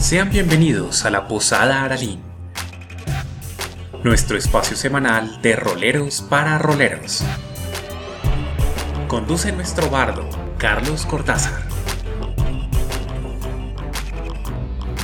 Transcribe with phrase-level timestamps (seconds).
[0.00, 2.20] Sean bienvenidos a la Posada Aralín,
[4.02, 7.22] nuestro espacio semanal de roleros para roleros.
[9.08, 10.22] Conduce nuestro bardo,
[10.56, 11.52] Carlos Cortázar.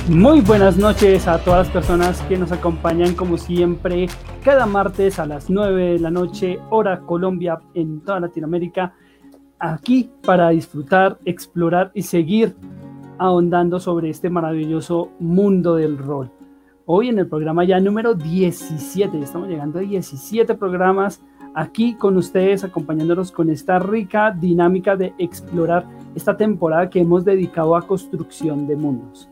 [0.09, 4.07] Muy buenas noches a todas las personas que nos acompañan como siempre
[4.43, 8.95] cada martes a las 9 de la noche, hora Colombia en toda Latinoamérica,
[9.59, 12.55] aquí para disfrutar, explorar y seguir
[13.19, 16.31] ahondando sobre este maravilloso mundo del rol.
[16.85, 21.21] Hoy en el programa ya número 17, estamos llegando a 17 programas
[21.53, 25.85] aquí con ustedes, acompañándonos con esta rica dinámica de explorar
[26.15, 29.29] esta temporada que hemos dedicado a construcción de mundos.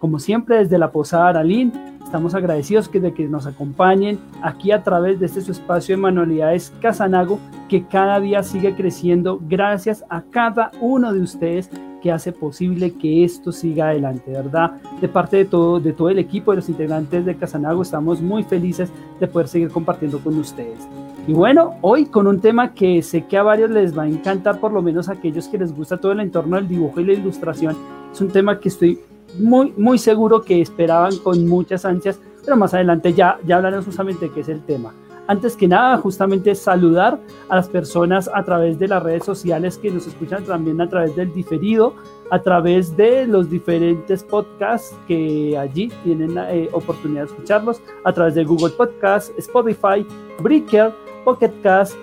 [0.00, 1.72] Como siempre, desde la Posada Aralín,
[2.02, 6.72] estamos agradecidos de que nos acompañen aquí a través de este su espacio de manualidades
[6.80, 11.70] Casanago, que cada día sigue creciendo gracias a cada uno de ustedes
[12.02, 14.72] que hace posible que esto siga adelante, ¿verdad?
[15.02, 18.42] De parte de todo, de todo el equipo de los integrantes de Casanago, estamos muy
[18.42, 20.88] felices de poder seguir compartiendo con ustedes.
[21.26, 24.60] Y bueno, hoy con un tema que sé que a varios les va a encantar,
[24.60, 27.12] por lo menos a aquellos que les gusta todo el entorno del dibujo y la
[27.12, 27.76] ilustración,
[28.10, 28.98] es un tema que estoy
[29.38, 34.28] muy, muy seguro que esperaban con muchas ansias, pero más adelante ya, ya hablaremos justamente
[34.28, 34.92] de qué es el tema.
[35.30, 39.88] Antes que nada, justamente saludar a las personas a través de las redes sociales que
[39.88, 41.94] nos escuchan también a través del diferido,
[42.32, 48.34] a través de los diferentes podcasts que allí tienen eh, oportunidad de escucharlos, a través
[48.34, 50.04] de Google Podcast, Spotify,
[50.40, 50.92] Breaker,
[51.24, 51.94] Pocket Cast,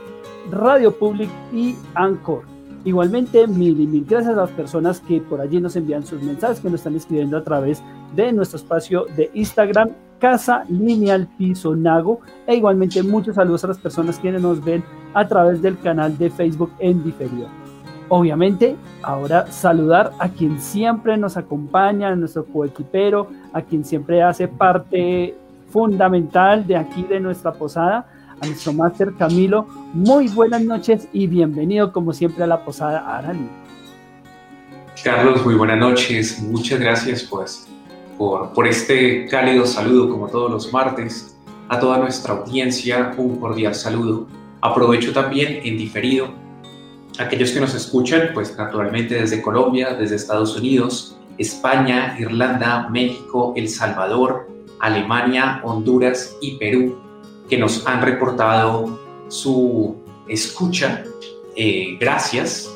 [0.49, 2.56] Radio Public y Anchor.
[2.87, 6.61] Igualmente, mil y mil gracias a las personas que por allí nos envían sus mensajes,
[6.61, 7.83] que nos están escribiendo a través
[8.15, 12.21] de nuestro espacio de Instagram Casa Lineal Piso Nago.
[12.47, 16.29] E igualmente muchos saludos a las personas que nos ven a través del canal de
[16.29, 17.49] Facebook en diferido.
[18.07, 24.47] Obviamente, ahora saludar a quien siempre nos acompaña, a nuestro coequipero, a quien siempre hace
[24.47, 25.35] parte
[25.71, 28.05] fundamental de aquí de nuestra posada,
[28.41, 29.67] a nuestro máster Camilo.
[29.93, 33.47] Muy buenas noches y bienvenido como siempre a la posada Arali.
[35.03, 36.39] Carlos, muy buenas noches.
[36.41, 37.67] Muchas gracias pues
[38.17, 41.35] por, este cálido saludo como todos los martes.
[41.69, 44.27] A toda nuestra audiencia un cordial saludo.
[44.61, 46.29] Aprovecho también en diferido
[47.19, 53.69] aquellos que nos escuchan, pues naturalmente desde Colombia, desde Estados Unidos, España, Irlanda, México, El
[53.69, 54.49] Salvador,
[54.79, 56.97] Alemania, Honduras y Perú,
[57.49, 59.95] que nos han reportado su
[60.27, 61.03] escucha.
[61.55, 62.73] Eh, gracias.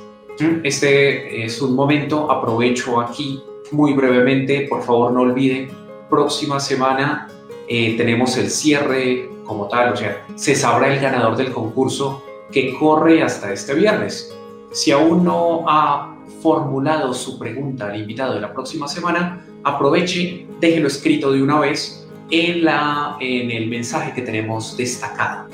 [0.63, 5.69] Este es un momento, aprovecho aquí muy brevemente, por favor no olviden,
[6.09, 7.29] próxima semana
[7.67, 12.73] eh, tenemos el cierre como tal, o sea, se sabrá el ganador del concurso que
[12.73, 14.35] corre hasta este viernes.
[14.71, 20.87] Si aún no ha formulado su pregunta al invitado de la próxima semana, aproveche, déjelo
[20.87, 22.00] escrito de una vez
[22.31, 25.47] en, la, en el mensaje que tenemos destacado.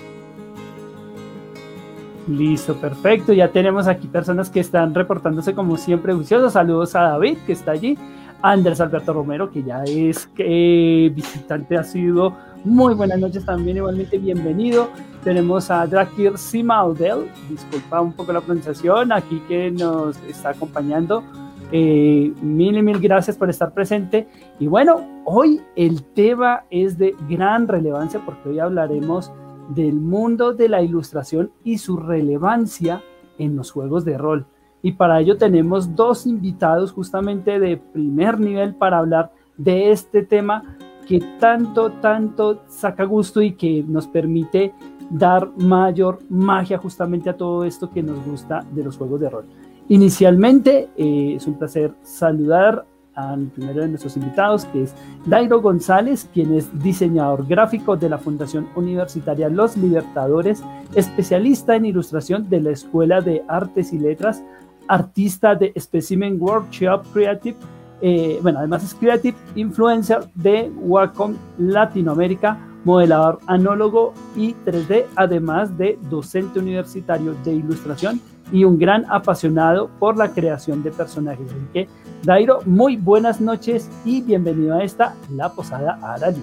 [2.27, 3.33] Listo, perfecto.
[3.33, 6.53] Ya tenemos aquí personas que están reportándose como siempre juiciosos.
[6.53, 7.97] Saludos a David, que está allí.
[8.41, 14.17] Andrés Alberto Romero, que ya es eh, visitante ha sido Muy buenas noches también, igualmente
[14.19, 14.89] bienvenido.
[15.23, 21.23] Tenemos a Drakir Simaudel, disculpa un poco la pronunciación, aquí que nos está acompañando.
[21.71, 24.27] Eh, mil y mil gracias por estar presente.
[24.59, 29.31] Y bueno, hoy el tema es de gran relevancia porque hoy hablaremos
[29.69, 33.03] del mundo de la ilustración y su relevancia
[33.37, 34.45] en los juegos de rol.
[34.81, 40.77] Y para ello tenemos dos invitados justamente de primer nivel para hablar de este tema
[41.07, 44.73] que tanto, tanto saca gusto y que nos permite
[45.09, 49.45] dar mayor magia justamente a todo esto que nos gusta de los juegos de rol.
[49.89, 54.93] Inicialmente eh, es un placer saludar al primero de nuestros invitados, que es
[55.25, 62.47] Dairo González, quien es diseñador gráfico de la Fundación Universitaria Los Libertadores, especialista en ilustración
[62.47, 64.43] de la Escuela de Artes y Letras,
[64.87, 67.57] artista de Specimen Workshop Creative,
[68.01, 75.99] eh, bueno, además es Creative Influencer de Wacom Latinoamérica, modelador anólogo y 3D, además de
[76.09, 81.47] docente universitario de ilustración y un gran apasionado por la creación de personajes.
[81.51, 81.87] Así que
[82.23, 86.41] Dairo, muy buenas noches y bienvenido a esta La Posada Arali.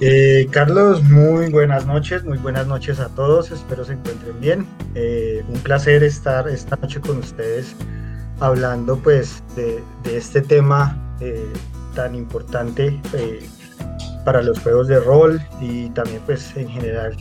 [0.00, 4.66] Eh, Carlos, muy buenas noches, muy buenas noches a todos, espero se encuentren bien.
[4.94, 7.74] Eh, un placer estar esta noche con ustedes
[8.38, 11.50] hablando pues de, este tema eh,
[11.94, 13.00] tan importante
[14.24, 17.16] para los juegos de rol y también pues en general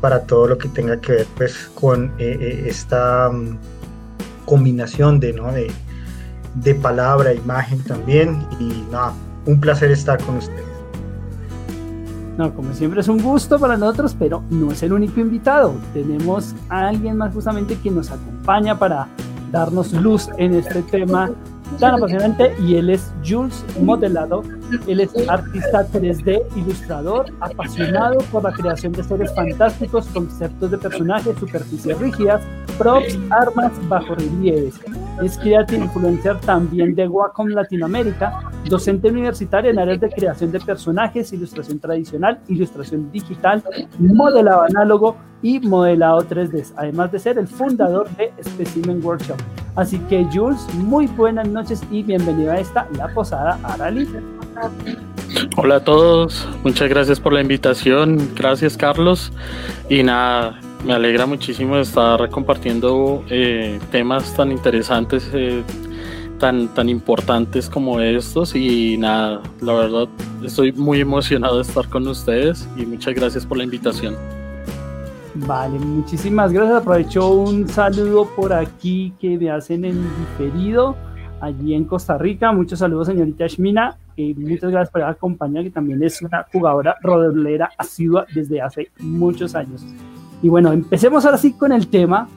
[0.00, 3.28] para todo lo que tenga que ver pues con esta...
[3.28, 3.56] Um,
[4.44, 5.52] combinación de, ¿no?
[5.52, 5.70] de,
[6.54, 8.46] de palabra, imagen también.
[8.60, 9.12] Y nada,
[9.46, 10.64] un placer estar con ustedes.
[12.36, 15.74] No, como siempre es un gusto para nosotros, pero no es el único invitado.
[15.92, 19.06] Tenemos a alguien más justamente que nos acompaña para
[19.52, 21.30] darnos luz en este tema
[21.78, 24.42] tan apasionante y él es Jules Modelado.
[24.86, 31.36] Él es artista 3D, ilustrador, apasionado por la creación de seres fantásticos, conceptos de personajes,
[31.38, 32.42] superficies rígidas,
[32.78, 34.80] props, armas, bajo relieves.
[35.22, 41.32] Es creative influencer también de Wacom Latinoamérica, docente universitaria en áreas de creación de personajes,
[41.32, 43.62] ilustración tradicional, ilustración digital,
[43.98, 49.36] modelado análogo y modelado 3D, además de ser el fundador de Specimen Workshop.
[49.76, 54.08] Así que Jules, muy buenas noches y bienvenido a esta La Posada Arali.
[55.56, 59.32] Hola a todos, muchas gracias por la invitación, gracias Carlos
[59.88, 65.62] y nada, me alegra muchísimo estar compartiendo eh, temas tan interesantes, eh,
[66.38, 70.08] tan, tan importantes como estos y nada, la verdad
[70.42, 74.14] estoy muy emocionado de estar con ustedes y muchas gracias por la invitación.
[75.34, 76.82] Vale, muchísimas gracias.
[76.82, 80.96] Aprovecho un saludo por aquí que me hacen en diferido
[81.40, 82.52] allí en Costa Rica.
[82.52, 83.96] Muchos saludos, señorita Shmina.
[84.16, 89.56] y muchas gracias por acompañar, que también es una jugadora rodolera asidua desde hace muchos
[89.56, 89.84] años.
[90.44, 92.28] Y bueno, empecemos ahora sí con el tema.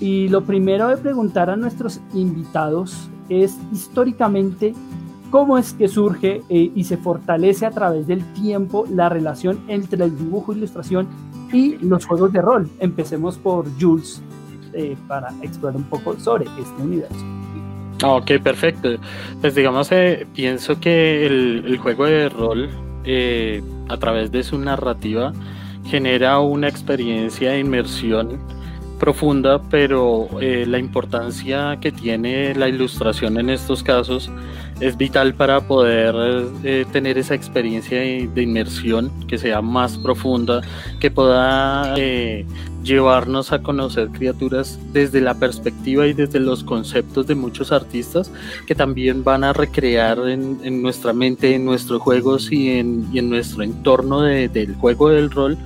[0.00, 4.74] Y lo primero de preguntar a nuestros invitados es históricamente
[5.30, 10.04] cómo es que surge eh, y se fortalece a través del tiempo la relación entre
[10.04, 11.06] el dibujo, ilustración
[11.52, 12.68] y los juegos de rol.
[12.80, 14.20] Empecemos por Jules
[14.72, 17.24] eh, para explorar un poco sobre este universo.
[18.02, 18.88] Ok, perfecto.
[19.40, 22.68] Pues digamos, eh, pienso que el, el, juego de rol,
[23.88, 25.32] a través de su narrativa,
[25.88, 28.38] genera una experiencia de inmersión
[28.98, 34.30] profunda, pero eh, la importancia que tiene la ilustración en estos casos
[34.80, 36.14] es vital para poder
[36.62, 40.60] eh, tener esa experiencia de, inmersión que sea más profunda,
[41.00, 42.44] que pueda eh,
[42.82, 48.30] llevarnos a conocer criaturas desde la perspectiva y desde los conceptos de muchos artistas
[48.66, 53.30] que también van a recrear en, nuestra mente, en nuestros juegos y en, y en
[53.30, 55.56] nuestro entorno del juego del rol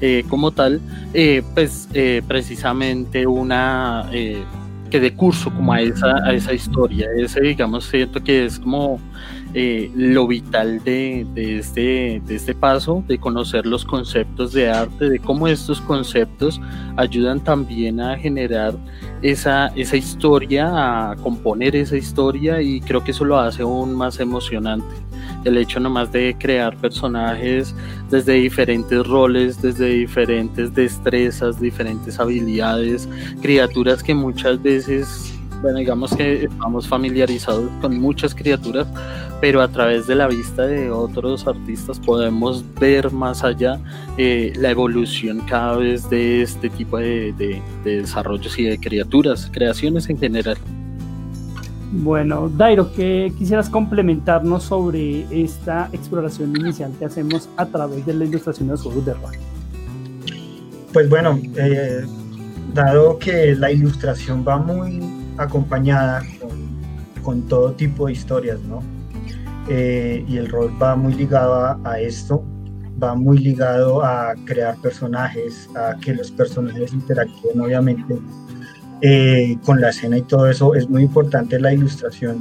[0.00, 0.80] eh, como tal,
[1.14, 4.08] eh, pues eh, precisamente una
[4.90, 7.08] que de curso como a esa, a esa historia.
[7.16, 9.00] Ese, digamos, siento que es como
[9.54, 15.18] lo vital de, de, este, de este paso, de conocer los conceptos de arte, de
[15.18, 16.60] cómo estos conceptos
[16.96, 18.74] ayudan también a generar
[19.22, 24.20] esa, esa historia, a componer esa historia y creo que eso lo hace aún más
[24.20, 24.94] emocionante.
[25.44, 27.74] El hecho nomás de crear personajes
[28.10, 33.08] desde diferentes roles, desde diferentes destrezas, diferentes habilidades,
[33.40, 38.86] criaturas que muchas veces, bueno, digamos que estamos familiarizados con muchas criaturas,
[39.40, 43.80] pero a través de la vista de otros artistas podemos ver más allá
[44.18, 50.08] eh, la evolución cada vez de este tipo de, de desarrollos y de criaturas, creaciones
[50.08, 50.56] en general.
[51.92, 58.24] Bueno, Dairo, ¿qué quisieras complementarnos sobre esta exploración inicial que hacemos a través de la
[58.24, 59.32] ilustración de los juegos de rol?
[60.92, 62.04] Pues bueno, eh,
[62.74, 66.22] dado que la ilustración va muy acompañada
[67.22, 68.82] con, todo tipo de historias, ¿no?
[69.68, 72.44] Eh, y el rol va muy ligado a, esto,
[73.02, 78.16] va muy ligado a crear personajes, a que los personajes interactúen obviamente
[79.02, 82.40] eh, con la escena y todo eso, es muy importante la ilustración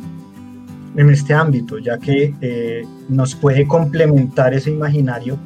[0.95, 5.37] en este ámbito, ya que eh, nos puede complementar ese imaginario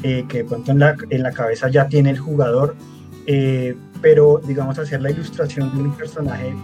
[0.00, 2.76] que de pronto en la, en la, cabeza ya tiene el jugador,
[4.00, 6.54] pero digamos hacer la ilustración de un personaje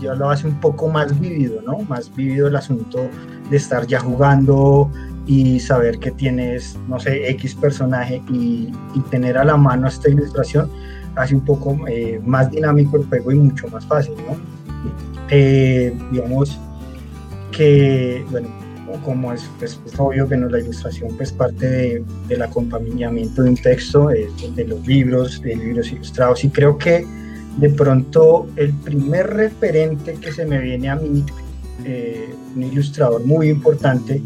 [0.00, 1.78] ya lo hace un poco más vivido, ¿no?
[1.88, 3.08] Más vivido el asunto
[3.50, 4.90] de estar ya jugando
[5.26, 10.08] y saber que tienes, no sé, X personaje y, y tener a la mano esta
[10.08, 10.70] ilustración
[11.16, 14.36] hace un poco eh, más dinámico el juego y mucho más fácil, ¿no?
[15.30, 16.58] Eh, digamos
[17.50, 18.48] que, bueno,
[19.02, 23.56] como es, pues, obvio que no, la ilustración pues parte de, del acompañamiento de un
[23.56, 27.06] texto, de, los libros, de libros ilustrados, y creo que
[27.58, 31.24] de pronto el primer referente que se me viene a mí,
[31.84, 34.22] eh, un ilustrador muy importante,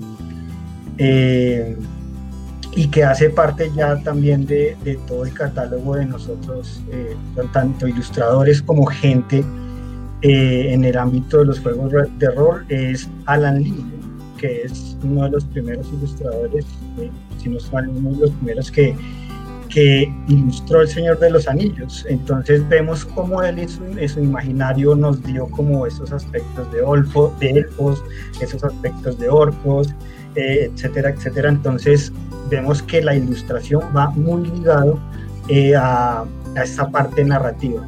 [2.75, 7.17] y que hace parte ya también de, todo el catálogo de nosotros, eh,
[7.53, 9.45] tanto ilustradores como gente
[10.23, 13.85] eh, en el ámbito de los juegos de rol, es Alan Lee,
[14.41, 16.65] que es uno de los primeros ilustradores,
[16.99, 18.95] eh, si no son uno de los primeros que
[19.71, 22.05] que ilustró El Señor de los Anillos.
[22.09, 27.51] Entonces vemos cómo él en su, imaginario nos dio como esos aspectos de, olfo, de
[27.51, 28.03] elfos,
[28.41, 29.89] esos aspectos de orcos,
[30.35, 31.49] eh, etcétera, etcétera.
[31.49, 32.13] Entonces
[32.51, 34.99] vemos que la ilustración va muy ligado
[35.49, 36.25] eh, a,
[36.57, 37.87] a esta parte narrativa.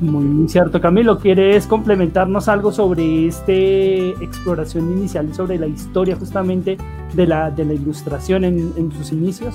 [0.00, 1.18] Muy cierto, Camilo.
[1.18, 6.76] ¿Quieres complementarnos algo sobre esta exploración inicial, sobre la historia justamente
[7.14, 9.54] de la, de la ilustración en, en sus inicios?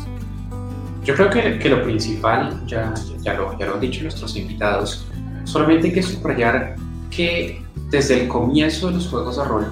[1.03, 5.07] Yo creo que, que lo principal, ya, ya, lo, ya lo han dicho nuestros invitados,
[5.43, 6.75] solamente hay que subrayar
[7.11, 9.67] que desde el comienzo de los juegos de rol,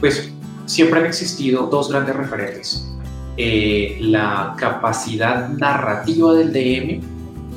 [0.00, 0.32] pues
[0.64, 2.88] siempre han existido dos grandes referentes.
[3.36, 7.00] Eh, la capacidad narrativa del DM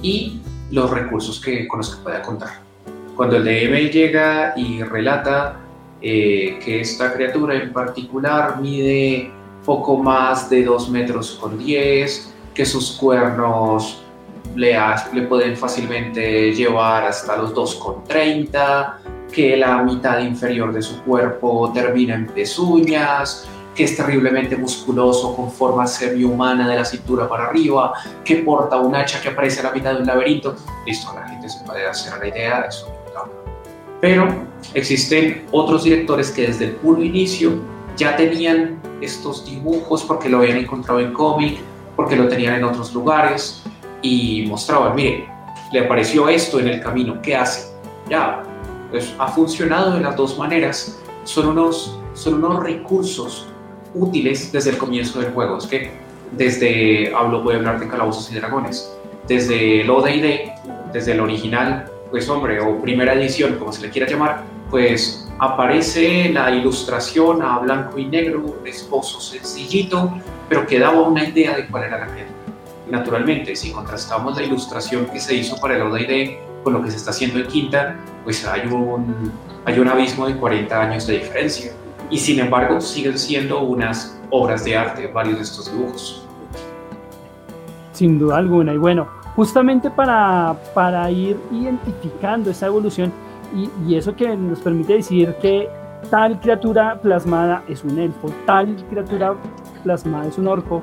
[0.01, 0.40] y
[0.71, 2.49] los recursos que, con los que pueda contar.
[3.15, 5.59] Cuando el DM llega y relata
[6.01, 9.31] eh, que esta criatura en particular mide
[9.65, 14.01] poco más de 2 metros con 10, que sus cuernos
[14.55, 14.75] le,
[15.13, 18.99] le pueden fácilmente llevar hasta los 2 con 30,
[19.31, 25.51] que la mitad inferior de su cuerpo termina en pezuñas, que es terriblemente musculoso, con
[25.51, 29.71] forma semi-humana de la cintura para arriba, que porta un hacha que aparece a la
[29.71, 30.55] mitad de un laberinto.
[30.85, 32.91] Listo, la gente se puede hacer la idea de eso.
[34.01, 34.27] Pero
[34.73, 37.53] existen otros directores que desde el puro inicio
[37.95, 41.59] ya tenían estos dibujos porque lo habían encontrado en cómic,
[41.95, 43.61] porque lo tenían en otros lugares
[44.01, 45.29] y mostraban, mire,
[45.71, 47.71] le apareció esto en el camino, ¿qué hace?
[48.09, 48.43] Ya,
[48.89, 50.99] pues ha funcionado de las dos maneras.
[51.23, 53.50] Son unos, son unos recursos
[53.93, 55.57] útiles desde el comienzo del juego.
[55.57, 55.91] Es que
[56.31, 58.91] desde, hablo, voy a hablar de Calabozos y Dragones,
[59.27, 60.53] desde el OD&D,
[60.93, 66.29] desde el original, pues hombre, o primera edición, como se le quiera llamar, pues aparece
[66.29, 70.13] la ilustración a blanco y negro, esposo sencillito,
[70.47, 72.37] pero que daba una idea de cuál era la criatura.
[72.89, 76.97] Naturalmente, si contrastamos la ilustración que se hizo para el OD&D con lo que se
[76.97, 79.31] está haciendo en Quinta, pues hay un,
[79.65, 81.71] hay un abismo de 40 años de diferencia
[82.11, 86.27] y sin embargo siguen siendo unas obras de arte varios de estos dibujos.
[87.93, 93.11] Sin duda alguna, y bueno, justamente para, para ir identificando esa evolución
[93.55, 95.69] y, y eso que nos permite decir que
[96.09, 99.35] tal criatura plasmada es un elfo, tal criatura
[99.83, 100.81] plasmada es un orco,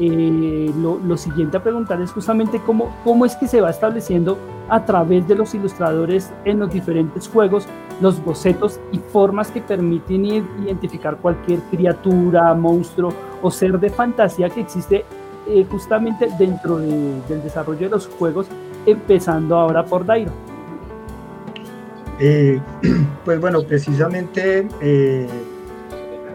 [0.00, 4.36] eh, lo, lo, siguiente a preguntar es justamente cómo, cómo es que se va estableciendo
[4.68, 7.66] a través de los ilustradores en los diferentes juegos
[8.00, 14.60] los bocetos y formas que permiten identificar cualquier criatura, monstruo o ser de fantasía que
[14.60, 15.04] existe
[15.46, 18.46] eh, justamente dentro de, del desarrollo de los juegos,
[18.86, 20.32] empezando ahora por Dairo.
[22.18, 22.60] Eh,
[23.24, 24.68] pues bueno, precisamente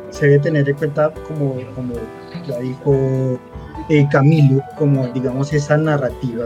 [0.10, 1.94] se debe tener en cuenta, como, como
[2.48, 3.40] ya dijo
[3.90, 6.46] eh, Camilo como, digamos, esa narrativa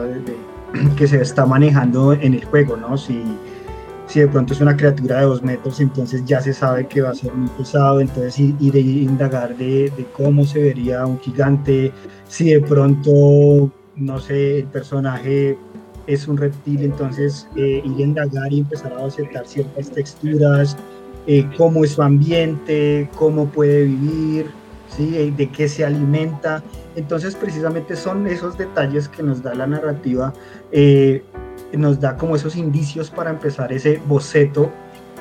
[0.98, 2.98] que se está manejando en el juego, ¿no?
[2.98, 3.22] Si,
[4.14, 7.10] si de pronto es una criatura de dos metros, entonces ya se sabe que va
[7.10, 11.92] a ser muy pesado, entonces ir, a indagar de, cómo se vería un gigante,
[12.28, 15.58] si de pronto, no sé, el personaje
[16.06, 20.78] es un reptil, entonces eh, ir a indagar y empezar a aceptar ciertas texturas,
[21.26, 24.46] eh, cómo es su ambiente, cómo puede vivir,
[24.96, 25.32] ¿sí?
[25.36, 26.62] de qué se alimenta.
[26.96, 30.34] Entonces precisamente son esos detalles que nos da la narrativa,
[30.72, 31.24] eh,
[31.78, 34.72] nos da como esos indicios para empezar ese boceto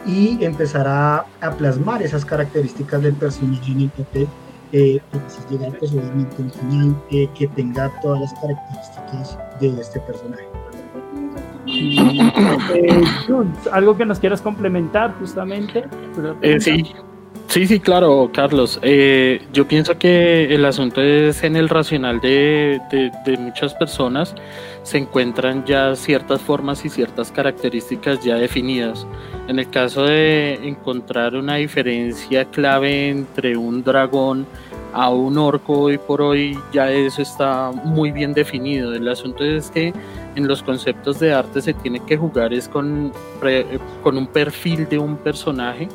[0.06, 1.26] y empezar a,
[1.58, 4.28] plasmar esas características del personaje en el papel,
[4.72, 10.00] eh, si llega pues obviamente un final eh, que tenga todas las características de este
[10.00, 10.46] personaje.
[11.66, 13.02] Eh,
[13.70, 15.84] algo que nos quieras complementar justamente.
[16.58, 16.94] sí,
[17.48, 18.78] Sí, sí, claro, Carlos.
[18.82, 22.80] Eh, yo pienso que el asunto es en el racional de,
[23.38, 24.34] muchas personas.
[24.84, 29.06] Se encuentran ya ciertas formas y ciertas características ya definidas.
[29.48, 34.46] En el caso de encontrar una diferencia clave entre un dragón
[34.94, 38.94] a un orco hoy por hoy ya eso está muy bien definido.
[38.94, 39.92] El asunto es que
[40.36, 43.12] en los conceptos de arte se tiene que jugar es con,
[44.02, 45.88] con un perfil de un personaje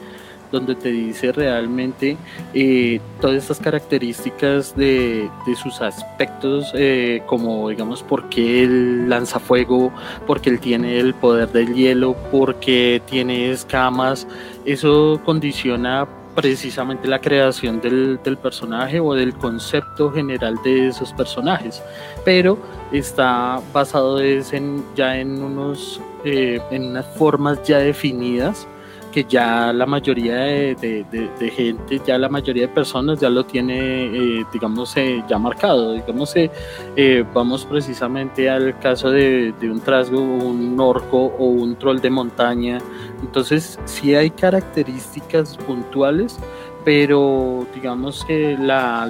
[0.52, 2.18] donde te dice realmente
[2.54, 5.30] eh, todas estas características de,
[5.62, 9.92] sus aspectos, eh, como digamos por qué él lanza fuego,
[10.26, 14.28] porque él tiene el poder del hielo, porque tiene escamas,
[14.66, 21.82] eso condiciona precisamente la creación del, personaje o del concepto general de esos personajes,
[22.24, 22.60] pero
[22.92, 28.68] está basado en, ya en unos eh, en unas formas ya definidas
[29.12, 34.46] que ya la mayoría de, gente, ya la mayoría de personas ya lo tiene, eh,
[34.52, 35.94] digamos, eh, ya marcado.
[35.94, 42.10] Digamos, eh, vamos precisamente al caso de, un trasgo, un orco o un troll de
[42.10, 42.80] montaña.
[43.22, 46.38] Entonces, sí hay características puntuales,
[46.86, 49.06] pero digamos que la,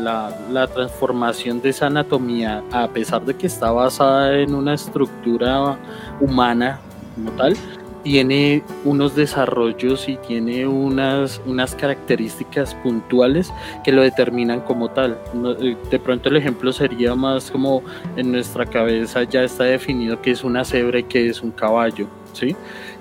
[0.51, 5.77] la, transformación de esa anatomía, a pesar de que está basada en una estructura
[6.19, 6.79] humana
[7.15, 7.55] como tal,
[8.03, 13.51] tiene unos desarrollos y tiene unas, unas características puntuales
[13.83, 15.17] que lo determinan como tal.
[15.61, 17.83] Eh, de pronto el ejemplo sería más como
[18.15, 22.07] en nuestra cabeza ya está definido que es una cebra y que es un caballo,
[22.33, 22.55] ¿sí?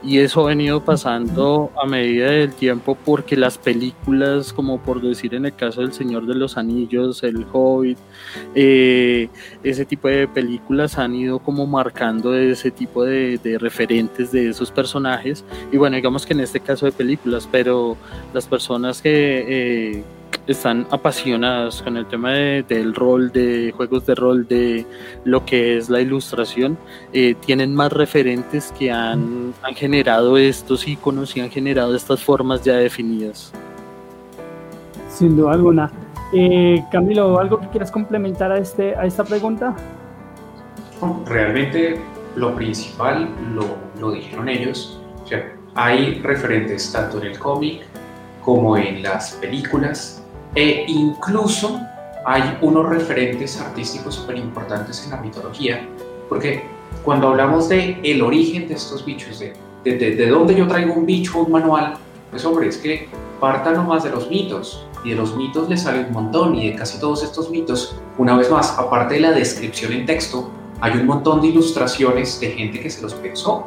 [0.07, 5.35] Y eso ha venido pasando a medida del tiempo porque las películas, como por decir
[5.35, 7.99] en el caso del Señor de los Anillos, El Hobbit,
[8.55, 9.29] eh,
[9.65, 15.45] ese tipo de películas han ido como marcando ese tipo de, referentes de esos personajes.
[15.73, 17.97] Y bueno, digamos que en este caso de películas, pero
[18.33, 19.45] las personas que...
[19.49, 20.05] Eh,
[20.47, 24.87] están apasionadas con el tema del rol, de juegos de rol, de
[25.25, 26.79] lo que es la ilustración,
[27.13, 32.63] eh, tienen más referentes que han, han, generado estos iconos y han generado estas formas
[32.63, 33.53] ya definidas.
[35.09, 35.91] Sin duda alguna.
[36.33, 39.75] Eh, Camilo, ¿algo que quieras complementar a, este, a esta pregunta?
[41.27, 42.01] Realmente
[42.37, 43.65] lo principal lo,
[44.01, 45.01] lo dijeron ellos.
[45.25, 47.83] O sea, hay referentes tanto en el cómic
[48.47, 50.23] como en las películas
[50.55, 51.81] e incluso
[52.25, 55.87] hay unos referentes artísticos súper importantes en la mitología,
[56.29, 56.63] porque
[57.05, 59.53] cuando hablamos de el origen de estos bichos, de,
[59.85, 61.95] de, dónde yo traigo un bicho, un manual,
[62.31, 63.09] pues hombre, es que
[63.41, 66.77] parta nomás de los mitos, y de los mitos le sale un montón, y de
[66.77, 70.51] casi todos estos mitos, una vez más, aparte de la descripción en texto,
[70.81, 73.67] hay un montón de ilustraciones de gente que se los pensó.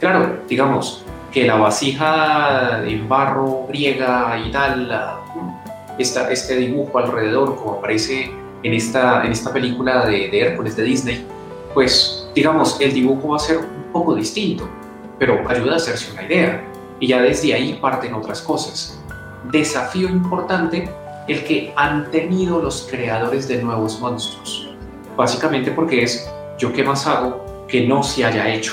[0.00, 4.90] Claro, digamos que la vasija en barro griega y tal,
[5.98, 8.30] este dibujo alrededor, como aparece
[8.62, 11.26] en esta, en esta película de, de Hércules de Disney,
[11.74, 14.68] pues digamos, el dibujo va a ser un poco distinto,
[15.18, 16.64] pero ayuda a hacerse una idea.
[17.00, 19.00] Y ya desde ahí parten otras cosas.
[19.52, 20.90] Desafío importante
[21.28, 24.74] el que han tenido los creadores de nuevos monstruos.
[25.16, 28.72] Básicamente porque es yo qué más hago que no se haya hecho.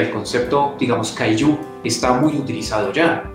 [0.00, 3.30] El concepto, digamos, kaiju está muy utilizado ya.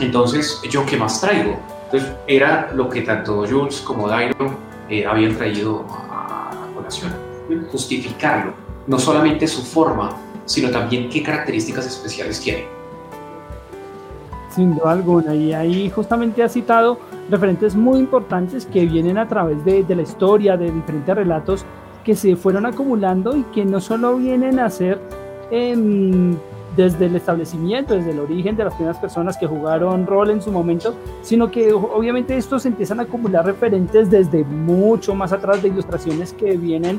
[0.00, 1.58] Entonces, ¿yo qué más traigo?
[1.84, 4.56] Entonces, era lo que tanto Jules como Dairo
[4.88, 7.12] eh, habían traído a, la colación,
[7.70, 8.54] justificarlo,
[8.86, 12.64] no solamente su forma, sino también qué características especiales tiene.
[14.50, 16.98] Sin duda alguna, y ahí justamente ha citado
[17.30, 21.64] referentes muy importantes que vienen a través de, de la historia, de diferentes relatos
[22.04, 25.00] que se fueron acumulando y que no solo vienen a ser
[25.52, 26.40] en
[26.76, 30.50] desde el establecimiento, desde el origen de las primeras personas que jugaron rol en su
[30.50, 36.32] momento, sino que obviamente estos empiezan a acumular referentes desde mucho más atrás de ilustraciones
[36.32, 36.98] que vienen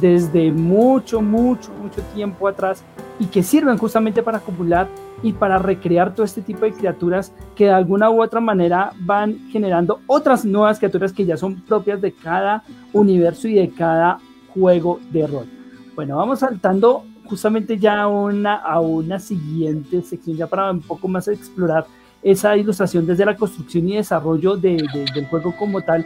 [0.00, 2.82] desde mucho, mucho, mucho tiempo atrás
[3.18, 4.88] y que sirven justamente para acumular
[5.22, 9.50] y para recrear todo este tipo de criaturas que de alguna u otra manera van
[9.50, 12.62] generando otras nuevas criaturas que ya son propias de cada
[12.94, 14.18] universo y de cada
[14.54, 15.46] juego de rol.
[15.94, 21.28] Bueno, vamos saltando justamente ya una, a una siguiente sección, ya para un poco más
[21.28, 21.86] explorar
[22.22, 26.04] esa ilustración desde la construcción y desarrollo de, del juego como tal.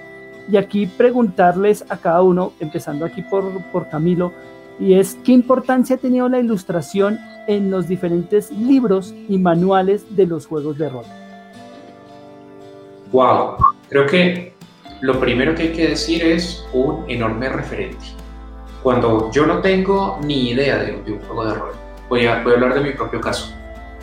[0.52, 4.32] Y aquí preguntarles a cada uno, empezando aquí por, por Camilo,
[4.78, 10.26] y es qué importancia ha tenido la ilustración en los diferentes libros y manuales de
[10.26, 11.04] los juegos de rol.
[13.12, 13.56] Wow,
[13.88, 14.52] creo que
[15.00, 18.23] lo primero que hay que decir es un enorme referente
[18.84, 21.72] cuando yo no tengo ni idea de, un juego de rol.
[22.10, 23.50] Voy a, voy a, hablar de mi propio caso.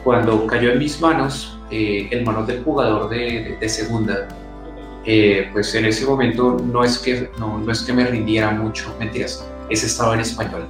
[0.03, 4.27] Cuando cayó en mis manos eh, el manual del jugador de, de, segunda,
[5.05, 8.91] eh, pues en ese momento no es, que, no, no es que me rindiera mucho,
[8.97, 10.65] mentiras, ese estaba en español.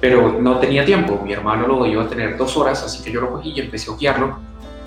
[0.00, 3.22] Pero no tenía tiempo, mi hermano lo iba a tener dos horas, así que yo
[3.22, 4.38] lo cogí y empecé a guiarlo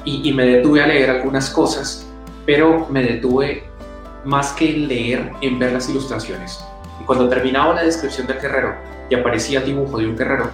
[0.05, 2.07] y, y me detuve a leer algunas cosas,
[2.45, 3.65] pero me detuve
[4.23, 6.63] más que en leer, en ver las ilustraciones
[7.05, 8.75] cuando terminaba la descripción del guerrero
[9.09, 10.49] y aparecía el dibujo de un guerrero,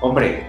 [0.00, 0.46] hombre,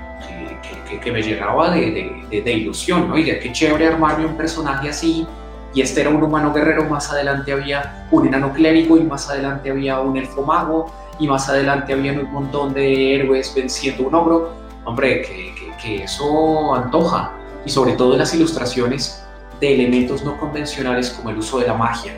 [1.00, 5.26] que, me llenaba de, de, de, ilusión, oiga, qué chévere armarme un personaje así,
[5.74, 9.72] y este era un humano guerrero, más adelante había un enano clérigo, y más adelante
[9.72, 14.54] había un elfo mago, y más adelante había un montón de héroes venciendo un ogro,
[14.84, 17.32] hombre, que, que eso antoja,
[17.66, 19.26] y sobre todo las ilustraciones
[19.60, 22.14] de elementos no convencionales como el uso de la magia,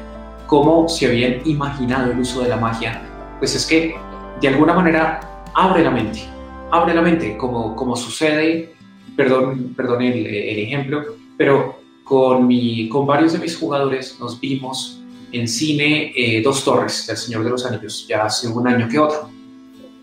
[0.53, 3.01] cómo se habían imaginado el uso de la magia,
[3.39, 3.95] pues es que
[4.39, 6.25] de alguna manera abre la mente,
[6.69, 8.75] abre la mente, como, como sucede
[9.17, 15.01] perdón, perdón el, el ejemplo, pero con, mi, con varios de mis jugadores nos vimos
[15.31, 18.99] en cine eh, Dos Torres del Señor de los Anillos, ya hace un año que
[18.99, 19.31] otro.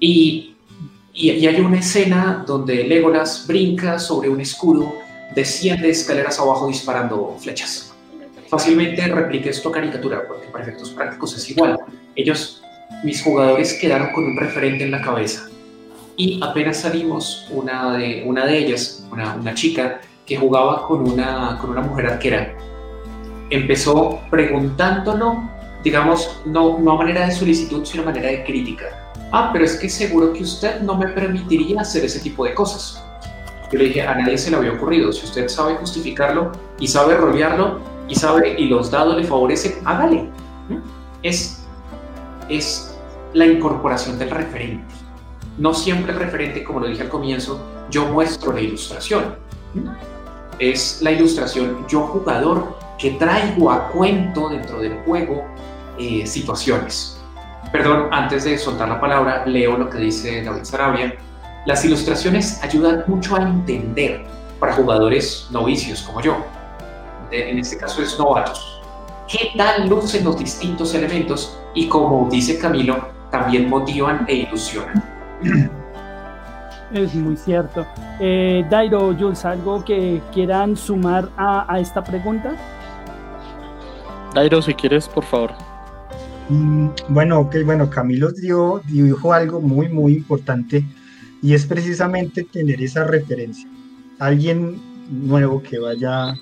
[0.01, 0.57] Y,
[1.15, 4.93] y, y, hay una escena donde Legolas brinca sobre un escudo,
[5.33, 7.90] desciende escaleras abajo disparando flechas.
[8.51, 11.79] Fácilmente repliqué esto caricatura, porque para efectos prácticos es igual.
[12.17, 12.61] Ellos,
[13.05, 15.49] mis jugadores, quedaron con un referente en la cabeza.
[16.17, 21.59] Y apenas salimos, una de, una de ellas, una, una chica, que jugaba con una,
[21.61, 22.53] con una mujer arquera,
[23.51, 25.49] empezó preguntándolo,
[25.85, 29.13] digamos, no, no a manera de solicitud, sino a manera de crítica.
[29.31, 33.01] Ah, pero es que seguro que usted no me permitiría hacer ese tipo de cosas.
[33.73, 35.13] Yo le dije, a nadie se le había ocurrido.
[35.13, 37.79] Si usted sabe justificarlo y sabe rolearlo
[38.11, 40.29] y sabe y los dados le favorecen, hágale.
[41.23, 41.65] Es,
[42.51, 42.95] es
[43.33, 44.95] la incorporación del referente.
[45.57, 49.37] No siempre el referente, como lo dije al comienzo, yo muestro la ilustración
[50.61, 55.45] es la ilustración yo jugador que traigo a cuento dentro del juego
[55.99, 57.19] eh, situaciones.
[57.73, 61.15] Perdón, antes de soltar la palabra, leo lo que dice David Sarabia.
[61.67, 64.27] Las ilustraciones ayudan mucho a entender
[64.59, 66.45] para jugadores novicios como yo.
[67.31, 68.81] En este caso es novatos.
[69.29, 71.59] ¿Qué tal lucen los distintos elementos?
[71.75, 75.03] Y como dice Camilo, también motivan e ilusionan.
[76.93, 77.87] Es muy cierto.
[78.19, 82.57] Eh, Dairo, Jules, ¿algo que quieran sumar a, esta pregunta?
[84.35, 85.53] Dairo, si quieres, por favor.
[86.49, 90.85] Mm, bueno, ok, bueno, Camilo dio, dijo algo muy, muy importante
[91.41, 93.69] y es precisamente tener esa referencia.
[94.19, 96.35] Alguien nuevo que vaya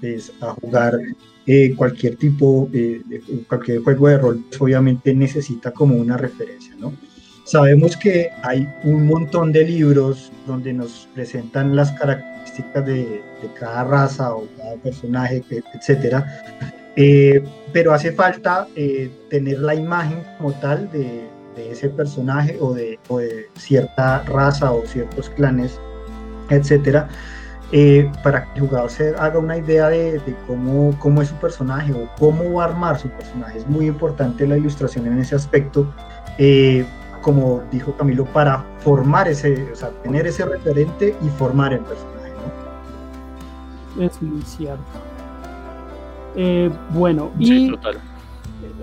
[0.00, 0.98] pues, a jugar
[1.46, 3.02] eh, cualquier tipo, eh,
[3.48, 6.92] cualquier juego de rol, obviamente necesita como una referencia, ¿no?
[7.46, 13.22] Sabemos que hay un montón de libros donde nos presentan las características de,
[13.60, 16.26] cada raza o cada personaje, etcétera,
[16.96, 21.28] eh, pero hace falta eh, tener la imagen como tal de,
[21.70, 22.98] ese personaje o de,
[23.56, 25.78] cierta raza o ciertos clanes,
[26.50, 27.08] etcétera,
[27.72, 31.92] eh, para que el jugador se haga una idea de, cómo, cómo es su personaje
[31.92, 33.58] o cómo va a armar su personaje.
[33.58, 35.92] Es muy importante la ilustración en ese aspecto
[37.26, 42.32] como dijo Camilo, para formar ese, o sea, tener ese referente y formar el personaje.
[43.96, 44.02] ¿no?
[44.04, 44.84] Es muy cierto.
[46.36, 47.78] Eh, bueno, y eh,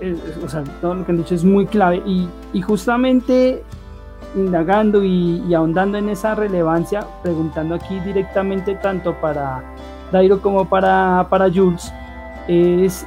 [0.02, 3.64] eh, o sea, todo lo que han dicho es muy clave y, y justamente
[4.34, 9.62] indagando y, ahondando en esa relevancia, preguntando aquí directamente tanto para
[10.12, 11.92] Dairo como para, para Jules,
[12.48, 13.06] es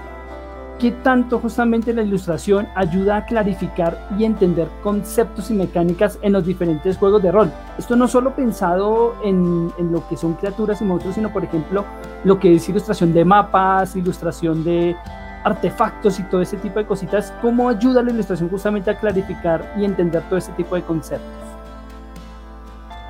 [0.80, 6.46] qué tanto justamente la ilustración ayuda a clarificar y entender conceptos y mecánicas en los
[6.46, 7.52] diferentes juegos de rol.
[7.78, 11.84] Esto no solo pensado en, en, lo que son criaturas y monstruos, sino por ejemplo
[12.24, 14.96] lo que es ilustración de mapas, ilustración de
[15.44, 17.34] artefactos y todo ese tipo de cositas.
[17.42, 21.48] ¿Cómo ayuda la ilustración justamente a clarificar y entender todo ese tipo de conceptos?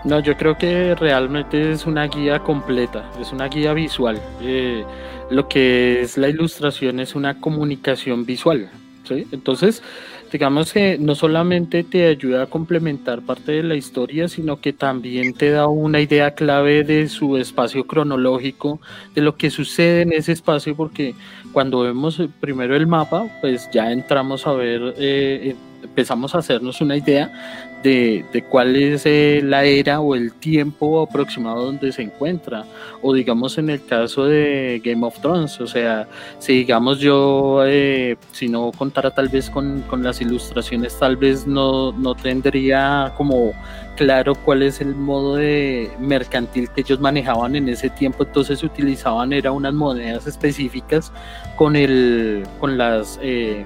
[0.03, 4.21] No, yo creo que realmente es una guía completa, es una guía visual.
[4.41, 4.85] Eh,
[5.29, 8.69] lo que es la ilustración es una comunicación visual.
[9.03, 9.27] ¿sí?
[9.31, 9.83] Entonces,
[10.31, 15.33] digamos que no solamente te ayuda a complementar parte de la historia, sino que también
[15.33, 18.79] te da una idea clave de su espacio cronológico,
[19.15, 21.15] de lo que sucede en ese espacio, porque
[21.53, 26.97] cuando vemos primero el mapa, pues ya entramos a ver, eh, empezamos a hacernos una
[26.97, 32.65] idea de, cuál es eh, la era o el tiempo aproximado donde se encuentra.
[33.01, 36.07] O digamos en el caso de Game of Thrones, o sea,
[36.39, 41.91] si digamos yo, eh, si no contara tal vez con, las ilustraciones, tal vez no,
[41.91, 43.53] no tendría como
[43.95, 49.33] claro cuál es el modo de mercantil que ellos manejaban en ese tiempo, entonces utilizaban
[49.33, 51.11] era unas monedas específicas
[51.55, 53.65] con el con las eh,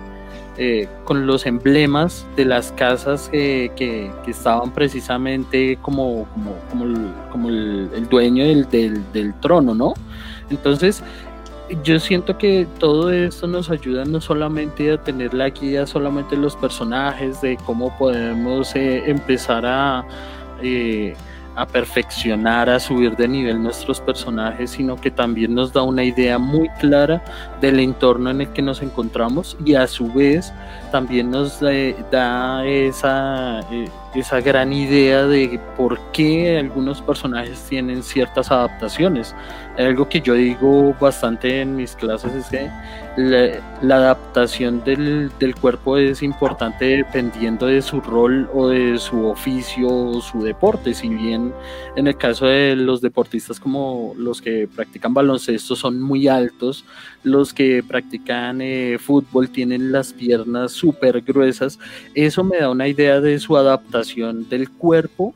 [0.63, 6.55] eh, con los emblemas de las casas que, que, estaban precisamente como, como,
[7.31, 8.69] como, el, dueño del,
[9.11, 9.95] del, trono, ¿no?
[10.51, 11.01] Entonces,
[11.83, 16.55] yo siento que todo esto nos ayuda no solamente a tener la guía solamente los
[16.55, 20.05] personajes, de cómo podemos eh, empezar a...
[21.55, 26.37] A perfeccionar, a subir de nivel nuestros personajes, sino que también nos da una idea
[26.37, 27.21] muy clara
[27.59, 30.53] del entorno en el que nos encontramos y a su vez
[30.91, 38.51] también nos da esa, eh, esa gran idea de por qué algunos personajes tienen ciertas
[38.51, 39.33] adaptaciones.
[39.77, 42.69] Algo que yo digo bastante en mis clases es que
[43.15, 49.87] la, adaptación del, del, cuerpo es importante dependiendo de su rol o de su oficio
[49.87, 50.93] o su deporte.
[50.93, 51.53] Si bien
[51.95, 56.83] en el caso de los deportistas como los que practican baloncesto son muy altos,
[57.23, 61.79] los que practican eh, fútbol tienen las piernas súper gruesas,
[62.13, 64.00] eso me da una idea de su adaptación
[64.49, 65.33] del cuerpo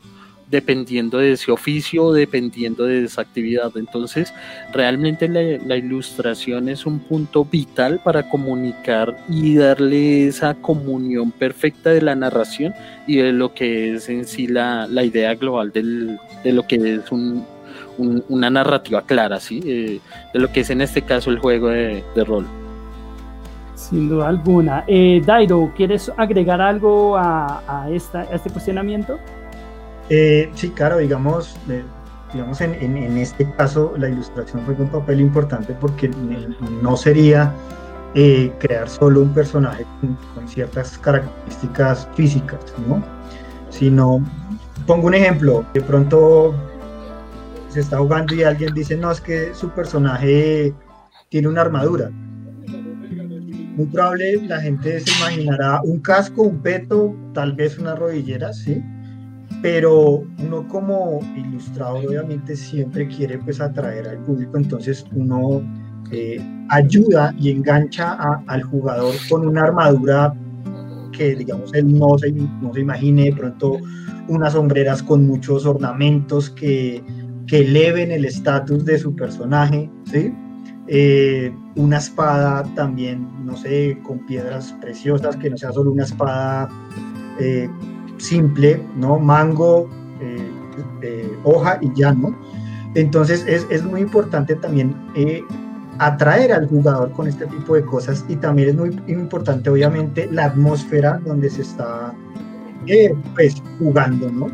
[0.49, 3.71] dependiendo de ese oficio, dependiendo de esa actividad.
[3.75, 4.33] Entonces,
[4.71, 12.01] realmente la, ilustración es un punto vital para comunicar y darle esa comunión perfecta de
[12.01, 12.73] la narración
[13.07, 17.11] y de lo que es en sí la, idea global del, de lo que es
[17.97, 19.61] una narrativa clara, ¿sí?
[19.65, 19.99] Eh,
[20.33, 22.45] de lo que es en este caso el juego de, rol.
[23.89, 24.83] Sin duda alguna.
[24.87, 29.19] Eh, Dairo, ¿quieres agregar algo a, esta, este cuestionamiento?
[30.09, 31.83] Eh, sí, claro, digamos, eh,
[32.33, 36.09] digamos en, este caso la ilustración juega un papel importante porque
[36.81, 37.53] no sería
[38.15, 39.85] eh, crear solo un personaje
[40.33, 43.03] con, ciertas características físicas, ¿no?
[43.69, 44.19] Sino,
[44.87, 46.55] pongo un ejemplo, de pronto
[47.69, 50.73] se está jugando y alguien dice, no, es que su personaje
[51.29, 52.09] tiene una armadura.
[53.75, 58.81] Muy probable la gente se imaginará un casco, un peto, tal vez una rodillera, ¿sí?
[59.61, 65.63] pero uno como ilustrador obviamente siempre quiere pues atraer al público, entonces uno
[66.11, 68.15] eh, ayuda y engancha
[68.47, 70.35] al jugador con una armadura
[71.11, 73.79] que digamos él no se, no se imagine, de pronto
[74.27, 77.03] unas sombreras con muchos ornamentos que,
[77.47, 80.31] que eleven el estatus de su personaje, ¿sí?
[80.87, 86.69] Eh, una espada también, no sé, con piedras preciosas, que no sea solo una espada
[87.39, 87.69] eh,
[88.17, 89.17] simple, ¿no?
[89.17, 89.89] Mango,
[91.01, 92.35] eh, hoja y ya, ¿no?
[92.95, 95.41] Entonces es, muy importante también eh,
[95.99, 100.45] atraer al jugador con este tipo de cosas y también es muy importante obviamente la
[100.45, 102.13] atmósfera donde se está
[102.87, 104.47] eh, pues, jugando, ¿no?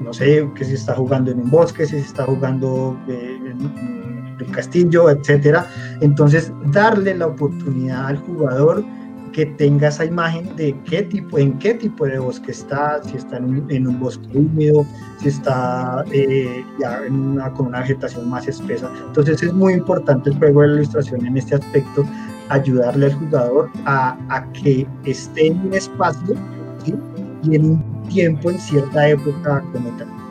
[0.00, 4.03] no sé, que se está jugando en un bosque, si se está jugando en
[4.40, 5.66] un castillo, etcétera.
[6.00, 8.84] Entonces, darle la oportunidad al jugador
[9.34, 13.38] que tenga esa imagen de qué tipo, en qué tipo de bosque está, si está
[13.38, 14.86] en un, bosque húmedo,
[15.18, 17.02] si está eh, ya
[17.54, 18.90] con una vegetación más espesa.
[19.08, 22.06] Entonces es muy importante el juego de la ilustración en este aspecto,
[22.48, 24.16] ayudarle al jugador a,
[24.52, 26.34] que esté en un espacio
[27.42, 30.23] y en un tiempo, en cierta época como tal.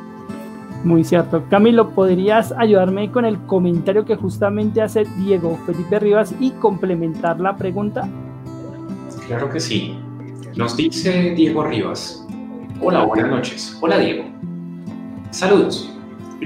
[0.84, 1.44] Muy cierto.
[1.50, 7.56] Camilo, ¿podrías ayudarme con el comentario que justamente hace Diego Felipe Rivas y complementar la
[7.56, 8.08] pregunta?
[9.28, 9.98] Claro que sí.
[10.56, 12.28] Nos dice Diego Rivas.
[12.82, 13.78] Hola, buenas noches.
[13.80, 14.26] Hola, Diego.
[15.32, 15.90] Saludos.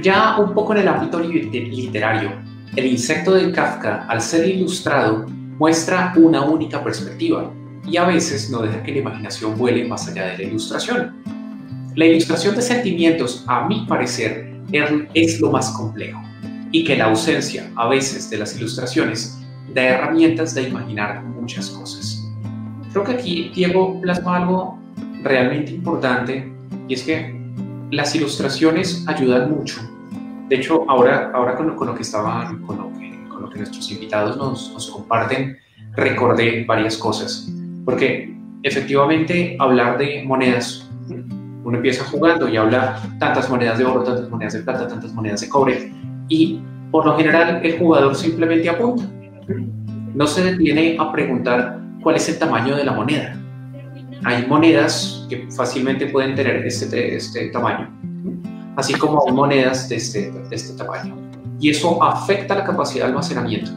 [0.02, 2.32] Ya un poco en el ámbito literario,
[2.76, 5.26] el insecto de Kafka, al ser ilustrado,
[5.58, 7.52] muestra una única perspectiva
[7.88, 11.16] y a veces no deja que la imaginación vuele más allá de la ilustración.
[11.98, 14.54] La ilustración de sentimientos, a mi parecer,
[15.16, 16.22] es lo más complejo
[16.72, 19.36] y que la ausencia a veces de las ilustraciones
[19.74, 22.24] da herramientas de imaginar muchas cosas.
[22.92, 24.80] Creo que aquí Diego plasma algo
[25.24, 26.48] realmente importante
[26.88, 27.36] y es que
[27.90, 29.82] las ilustraciones ayudan mucho.
[30.50, 35.58] De hecho, ahora, ahora con, lo, que estaban, con lo que, nuestros invitados nos comparten,
[35.96, 37.52] recordé varias cosas.
[37.86, 40.87] Porque efectivamente hablar de monedas,
[41.68, 45.42] uno empieza jugando y habla tantas monedas de oro, tantas monedas de plata, tantas monedas
[45.42, 45.92] de cobre,
[46.30, 49.04] y por lo general el jugador simplemente apunta.
[50.14, 53.38] No se detiene a preguntar cuál es el tamaño de la moneda.
[54.24, 57.90] Hay monedas que fácilmente pueden tener este, este tamaño,
[58.78, 61.18] así como hay monedas de este, de este tamaño.
[61.60, 63.72] Y eso afecta la capacidad de almacenamiento.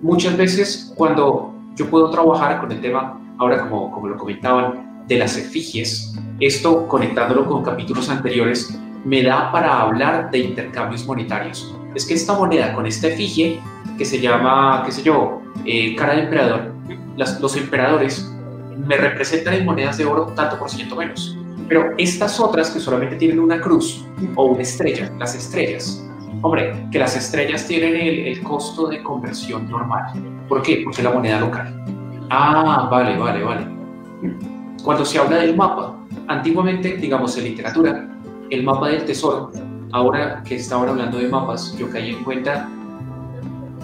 [0.00, 5.18] Muchas veces cuando yo puedo trabajar con el tema, ahora como, como lo comentaban, de
[5.18, 11.74] las efigies, esto conectándolo con capítulos anteriores, me da para hablar de intercambios monetarios.
[11.94, 13.60] Es que esta moneda con esta efigie,
[13.96, 16.72] que se llama, qué sé yo, eh, cara de emperador,
[17.16, 18.30] los emperadores
[18.76, 21.36] me representan en monedas de oro tanto por ciento menos.
[21.68, 26.04] Pero estas otras que solamente tienen una cruz o una estrella, las estrellas,
[26.42, 30.12] hombre, que las estrellas tienen el, el costo de conversión normal.
[30.48, 30.82] ¿Por qué?
[30.84, 31.84] Porque es la moneda local.
[32.30, 33.66] Ah, vale, vale, vale.
[34.84, 35.95] Cuando se habla del mapa,
[36.28, 38.08] antiguamente, digamos en literatura,
[38.50, 39.50] el mapa del tesoro,
[39.92, 42.68] ahora que estaban hablando de mapas, yo caí en cuenta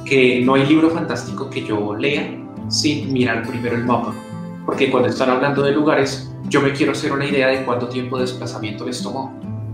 [0.05, 4.15] que no hay libro fantástico que yo lea sin mirar primero el mapa.
[4.67, 8.17] Porque cuando están hablando de lugares, yo me quiero hacer una idea de cuánto tiempo
[8.17, 9.33] de desplazamiento les tomó.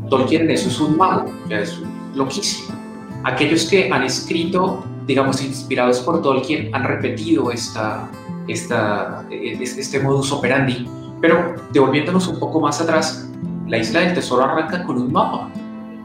[0.09, 1.81] Tolkien en eso es un mago, ya es
[2.15, 2.77] loquísimo.
[3.25, 8.09] Aquellos que han escrito, digamos, inspirados por Tolkien, han repetido esta,
[8.47, 10.87] esta, este modus operandi.
[11.21, 13.29] Pero devolviéndonos un poco más atrás,
[13.67, 15.51] la isla del tesoro arranca con un mapa.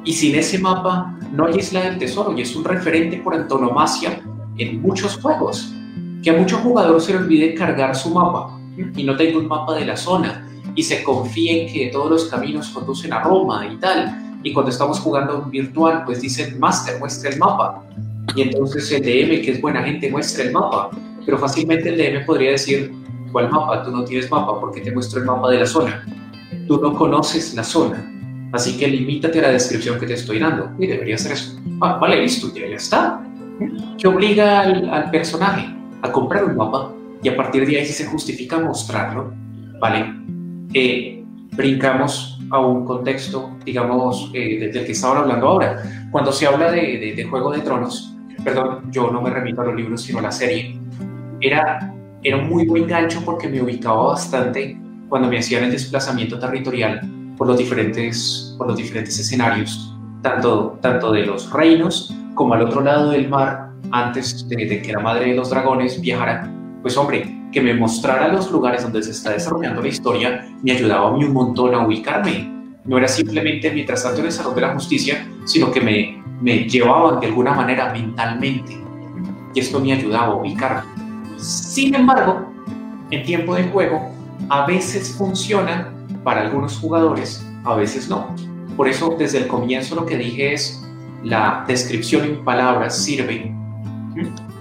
[0.03, 4.21] Y sin ese mapa no hay isla del tesoro y es un referente por antonomasia
[4.57, 5.73] en muchos juegos.
[6.21, 8.57] Que a muchos jugadores se les olvide cargar su mapa
[8.95, 12.69] y no tenga un mapa de la zona y se confíen que todos los caminos
[12.69, 14.39] conducen a Roma y tal.
[14.43, 17.83] Y cuando estamos jugando virtual, pues dicen, Master, muestra el mapa.
[18.35, 20.89] Y entonces el DM, que es buena gente, muestra el mapa.
[21.25, 22.91] Pero fácilmente el DM podría decir,
[23.33, 23.83] ¿cuál mapa?
[23.83, 26.05] Tú no tienes mapa porque te muestro el mapa de la zona.
[26.67, 28.09] Tú no conoces la zona.
[28.53, 30.71] Así que limítate a la descripción que te estoy dando.
[30.79, 31.59] Y debería ser eso.
[31.81, 33.21] Ah, vale, listo, ya, ya está.
[33.97, 36.93] Que obliga al, al personaje a comprar un mapa
[37.23, 39.33] y a partir de ahí si se justifica mostrarlo,
[39.79, 40.13] ¿vale?
[40.73, 45.81] Eh, brincamos a un contexto, digamos, eh, del que estaba hablando ahora.
[46.11, 49.75] Cuando se habla de, de, Juego de Tronos, perdón, yo no me remito a los
[49.75, 50.79] libros, sino a la serie,
[51.39, 51.92] era,
[52.23, 54.77] era un muy buen gancho porque me ubicaba bastante
[55.09, 57.01] cuando me hacían el desplazamiento territorial
[57.37, 62.81] por los diferentes, por los diferentes escenarios, tanto, tanto de los reinos como al otro
[62.81, 66.49] lado del mar, antes de, de que la madre de los dragones viajara
[66.83, 71.07] pues hombre, que me mostrara los lugares donde se está desarrollando la historia me ayudaba
[71.07, 72.51] a mí un montón a ubicarme.
[72.83, 77.21] No era simplemente mientras tanto el Salón de la Justicia, sino que me, me llevaban
[77.21, 78.77] de alguna manera mentalmente.
[79.55, 81.02] Y esto me ayudaba a ubicarme.
[81.43, 82.47] Sin embargo,
[83.11, 84.09] en tiempo de juego,
[84.49, 88.33] a veces funciona para algunos jugadores, a veces no.
[88.77, 90.81] Por eso, desde el comienzo lo que dije es,
[91.23, 93.53] la descripción en palabras sirve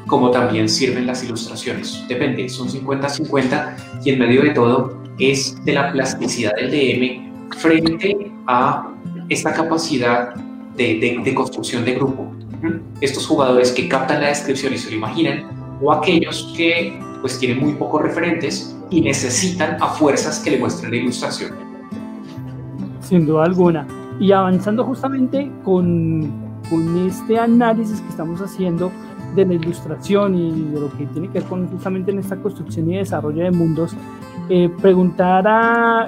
[0.06, 2.04] como también sirven las ilustraciones.
[2.08, 8.30] Depende, son 50-50 y en medio de todo es de la plasticidad del DM frente
[8.46, 8.92] a
[9.28, 10.34] esta capacidad
[10.76, 12.30] de, construcción de grupo.
[13.00, 17.60] Estos jugadores que captan la descripción y se lo imaginan, o aquellos que pues tienen
[17.60, 21.52] muy pocos referentes y necesitan a fuerzas que le muestren la ilustración.
[23.00, 23.86] Sin duda alguna.
[24.20, 26.30] Y avanzando justamente con,
[26.68, 28.92] con este análisis que estamos haciendo,
[29.34, 32.90] de la ilustración y de lo que tiene que ver con justamente en esta construcción
[32.90, 33.96] y desarrollo de mundos,
[34.48, 34.70] eh,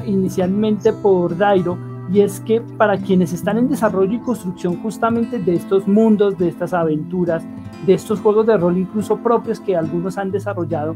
[0.07, 1.79] inicialmente por Dairo,
[2.13, 6.49] y es que para quienes están en desarrollo y construcción justamente de estos mundos, de
[6.49, 7.43] estas aventuras,
[7.87, 10.95] de estos juegos de rol incluso propios que algunos han desarrollado,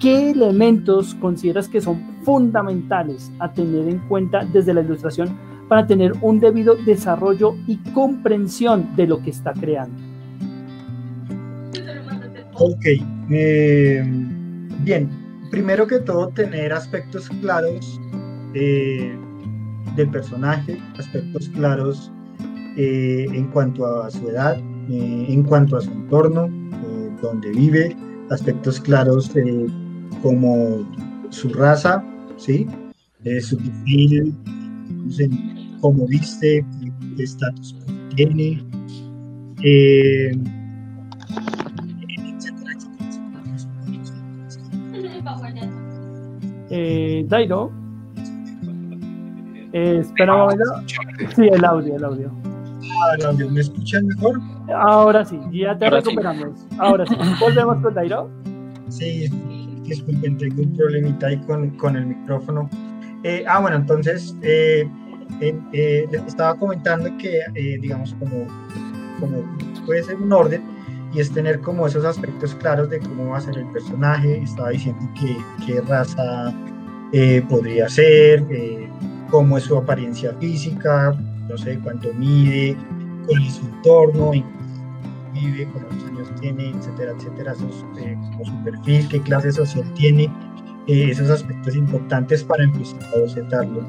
[0.00, 5.36] ¿qué elementos consideras que son fundamentales a tener en cuenta desde la ilustración
[5.68, 9.96] para tener un debido desarrollo y comprensión de lo que está creando?
[12.54, 12.84] Ok,
[13.30, 14.02] eh,
[14.82, 15.08] bien,
[15.50, 17.98] primero que todo tener aspectos claros
[18.52, 19.16] eh,
[19.96, 22.12] del personaje, aspectos claros
[22.76, 26.48] eh, en cuanto a su edad, en cuanto a su entorno,
[27.22, 27.96] donde vive,
[28.30, 29.30] aspectos claros
[30.22, 30.86] como
[31.30, 32.02] su raza,
[32.36, 32.66] ¿sí?
[33.40, 34.34] su perfil,
[35.80, 36.64] cómo viste,
[37.16, 37.76] qué estatus
[38.14, 38.62] tiene.
[39.62, 40.32] Eh,
[47.28, 47.79] Dairo.
[49.72, 50.64] Eh, espera un momento.
[51.34, 52.30] Sí, el audio, el audio.
[52.44, 53.50] Ah, el audio.
[53.50, 54.40] ¿Me escuchan mejor?
[54.74, 56.66] Ahora sí, ya te recuperamos.
[56.78, 57.14] Ahora sí.
[57.40, 58.30] ¿Volvemos con Dairo?
[58.88, 59.28] Sí,
[59.84, 62.68] disculpen, tengo un problemita ahí con, con el micrófono.
[63.22, 64.88] Eh, ah, bueno, entonces eh,
[65.40, 67.40] eh, les estaba comentando que,
[67.80, 68.46] digamos, como,
[69.20, 69.44] como
[69.86, 70.62] puede ser un orden,
[71.12, 74.38] y es tener como esos aspectos claros de cómo va a ser el personaje.
[74.42, 76.52] Estaba diciendo que, qué raza
[77.12, 78.88] eh, podría ser, eh,
[79.30, 81.14] cómo es su apariencia física,
[81.48, 82.76] no sé cuánto mide,
[83.26, 87.54] cuál es su entorno, en qué vive, cuántos años tiene, etcétera, etcétera,
[87.98, 90.30] eh, como su perfil, qué clase social tiene,
[90.86, 93.84] esos aspectos importantes para empezar a bocetarlo.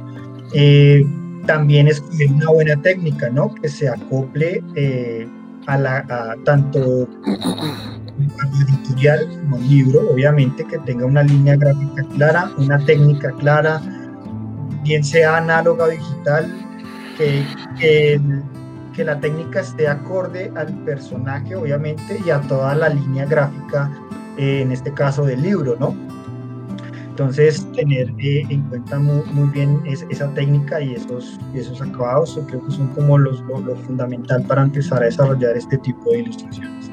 [1.47, 3.53] también escoger una buena técnica, ¿no?
[3.55, 4.63] Que se acople
[5.65, 7.07] a, la, tanto
[8.67, 13.81] editorial como libro, obviamente que tenga una línea gráfica clara, una técnica clara,
[14.83, 16.51] bien sea análoga o digital,
[17.17, 17.45] que,
[17.79, 23.91] que, la técnica esté acorde al personaje, obviamente, y a toda la línea gráfica,
[24.37, 25.95] eh, en este caso del libro, ¿no?
[27.11, 32.65] Entonces, tener eh, en cuenta muy, muy bien esa técnica y esos, esos acabados, creo
[32.65, 36.89] que son como los, lo, fundamental para empezar a desarrollar este tipo de ilustraciones.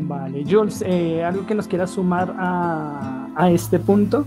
[0.00, 4.24] Vale, Jules, eh, ¿algo que nos quieras sumar a, a, este punto?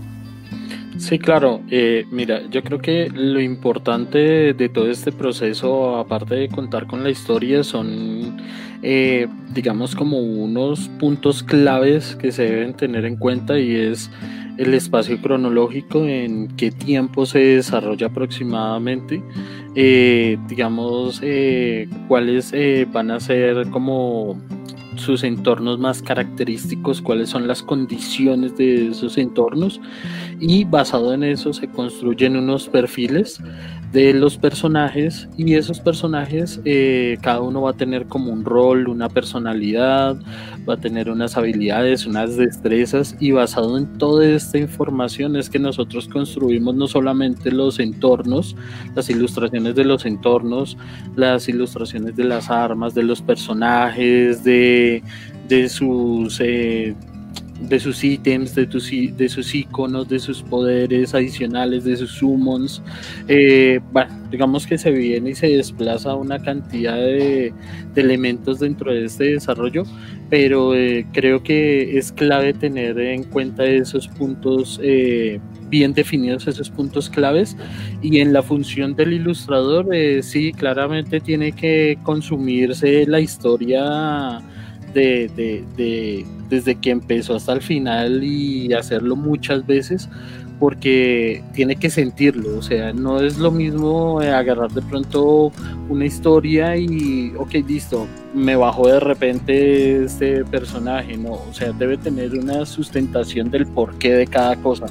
[1.02, 1.60] Sí, claro.
[1.68, 7.02] Eh, mira, yo creo que lo importante de todo este proceso, aparte de contar con
[7.02, 8.40] la historia, son,
[8.84, 14.12] eh, digamos, como unos puntos claves que se deben tener en cuenta y es
[14.58, 19.24] el espacio cronológico, en qué tiempo se desarrolla aproximadamente,
[19.74, 21.20] eh, digamos,
[22.06, 22.54] cuáles
[22.92, 24.40] van a ser como
[25.02, 29.80] sus entornos más característicos, cuáles son las condiciones de esos entornos
[30.40, 33.40] y basado en eso se construyen unos perfiles
[33.92, 38.88] de los personajes y esos personajes eh, cada uno va a tener como un rol,
[38.88, 40.16] una personalidad,
[40.68, 45.58] va a tener unas habilidades, unas destrezas y basado en toda esta información es que
[45.58, 48.56] nosotros construimos no solamente los entornos,
[48.94, 50.76] las ilustraciones de los entornos,
[51.16, 55.02] las ilustraciones de las armas, de los personajes, de,
[55.48, 56.40] de sus...
[56.40, 56.94] Eh,
[57.68, 62.82] de sus ítems, de, de sus iconos, de sus poderes adicionales, de sus summons.
[63.28, 67.52] Eh, bueno, digamos que se viene y se desplaza una cantidad de,
[67.94, 69.84] elementos dentro de este desarrollo,
[70.32, 76.70] pero eh, creo que es clave tener en cuenta esos puntos eh, bien definidos, esos
[76.70, 77.54] puntos claves.
[78.00, 79.88] Y en la función del ilustrador,
[80.22, 84.40] sí, claramente tiene que consumirse la historia
[84.94, 90.08] de, desde que empezó hasta el final y hacerlo muchas veces
[90.58, 95.52] porque tiene que sentirlo, o sea, no es lo mismo agarrar de pronto
[95.88, 101.96] una historia y, ok, listo, me bajó de repente este personaje, no, o sea, debe
[101.96, 104.86] tener una sustentación del porqué de cada cosa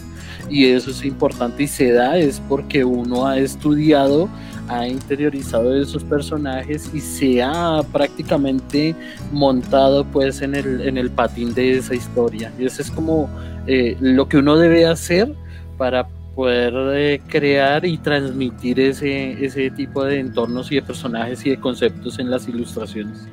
[0.50, 4.30] y eso es importante y se da es porque uno ha estudiado
[4.72, 8.96] ha interiorizado esos personajes y se ha prácticamente
[9.32, 12.52] montado pues en el, en el patín de esa historia.
[12.58, 13.30] Y eso es como
[13.68, 15.36] eh, lo que uno debe hacer
[15.82, 16.06] para
[16.36, 21.58] poder eh, crear y transmitir ese, ese tipo de entornos y de personajes y de
[21.60, 23.28] conceptos en las ilustraciones.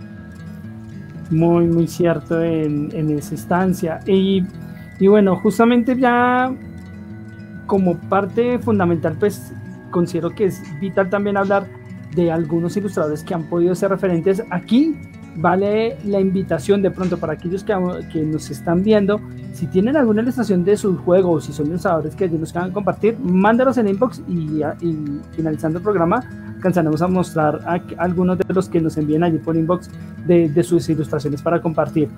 [1.30, 4.01] Muy, muy cierto en, en esa instancia.
[4.07, 4.44] Y,
[4.99, 6.51] y bueno, justamente ya
[7.66, 9.53] como parte fundamental, pues
[9.90, 11.66] considero que es vital también hablar
[12.16, 14.96] de algunos ilustradores que han podido ser referentes aquí.
[15.36, 17.74] Vale la invitación de pronto para aquellos que,
[18.11, 19.20] que nos están viendo,
[19.59, 23.76] si tienen alguna ilustración de sus juegos, si son ilustradores que nos quieran compartir, mándalos
[23.78, 24.62] en inbox y,
[25.32, 26.22] finalizando el programa
[26.54, 29.90] alcanzaremos a mostrar a, algunos de los que nos envíen allí por inbox
[30.28, 32.09] de, sus ilustraciones para compartir.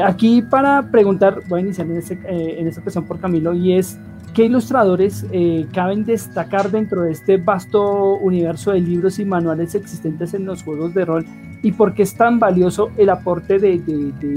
[0.00, 3.98] Aquí para preguntar, voy a iniciar en, eh, en esta cuestión por Camilo y es
[4.34, 10.34] ¿Qué ilustradores eh, caben destacar dentro de este vasto universo de libros y manuales existentes
[10.34, 11.24] en los juegos de rol?
[11.62, 13.80] ¿Y por qué es tan valioso el aporte de,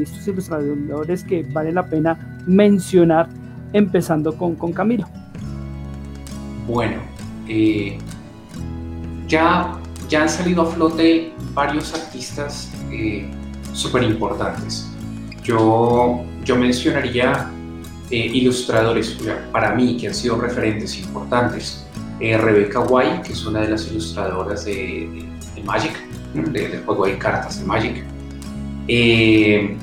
[0.03, 3.27] estos ilustradores que vale la pena mencionar,
[3.73, 5.07] empezando con, con Camilo?
[6.67, 6.97] Bueno,
[7.47, 7.97] eh,
[9.27, 13.27] ya, ya han salido a flote varios artistas eh,
[13.73, 14.91] súper importantes.
[15.41, 17.51] Yo, yo mencionaría
[18.09, 19.17] eh, ilustradores
[19.51, 21.85] para mí que han sido referentes importantes.
[22.21, 25.25] Eh, Rebecca White, que es una de las ilustradoras de,
[25.65, 25.93] Magic,
[26.33, 28.03] del juego de cartas de Magic.
[28.87, 29.75] Eh,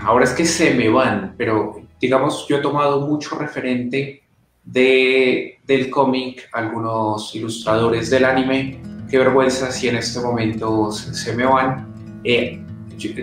[0.00, 4.22] ahora es que se me van, pero digamos, yo he tomado mucho referente
[4.64, 8.80] de, del cómic, algunos ilustradores del anime.
[9.10, 11.86] Qué vergüenza si en este momento se, me van.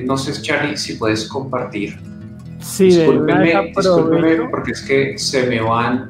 [0.06, 2.13] no sé, Charlie, si puedes compartir
[2.64, 6.10] Sí, discúlpeme, porque es que se me van.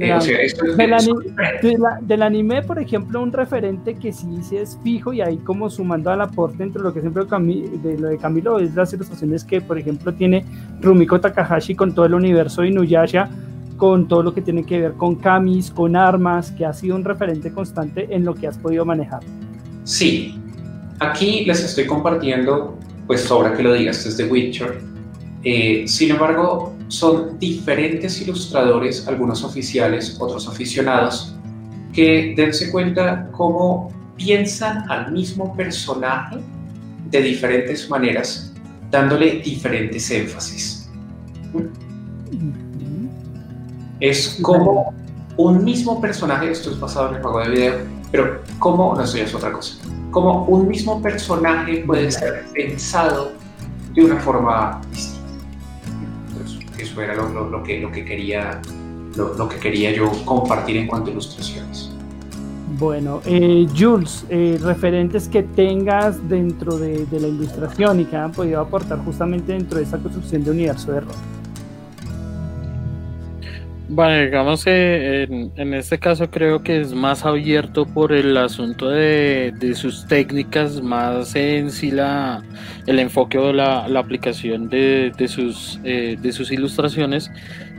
[0.00, 0.12] Eh,
[2.02, 6.10] del, anime, por ejemplo, un referente que sí, sí es fijo y ahí como sumando
[6.10, 9.78] al aporte entre lo que siempre de lo de Camilo es las ilustraciones que, por
[9.78, 10.44] ejemplo, tiene
[10.80, 13.30] Rumiko Takahashi con todo el universo de Inuyasha,
[13.76, 17.04] con todo lo que tiene que ver con kamis, con armas, que ha sido un
[17.04, 19.20] referente constante en lo que has podido manejar.
[19.84, 20.40] Sí,
[20.98, 22.76] aquí les estoy compartiendo,
[23.06, 24.93] pues sobra que lo digas, es de Witcher
[25.44, 31.36] eh, sin embargo, son diferentes ilustradores, algunos oficiales, otros aficionados,
[31.92, 36.38] que dense cuenta cómo piensan al mismo personaje
[37.10, 38.54] de diferentes maneras,
[38.90, 40.90] dándole diferentes énfasis.
[44.00, 44.94] Es como
[45.36, 47.74] un mismo personaje, esto es basado en el juego de video,
[48.10, 49.76] pero como, no, eso ya es otra cosa,
[50.10, 53.32] como un mismo personaje puede ser pensado
[53.92, 55.13] de una forma distinta
[56.94, 58.60] eso era lo, que, lo, que quería,
[59.16, 61.90] lo, que quería yo compartir en cuanto a ilustraciones.
[62.78, 68.60] Bueno, eh, Jules, eh, referentes que tengas dentro de, la ilustración y que han podido
[68.60, 71.14] aportar justamente dentro de esa construcción de universo de rol.
[73.86, 75.24] Bueno, digamos que
[75.56, 81.36] en, este caso creo que es más abierto por el asunto de, sus técnicas, más
[81.36, 82.42] en sí la,
[82.86, 87.30] el enfoque o la, aplicación de, sus, eh, de sus ilustraciones.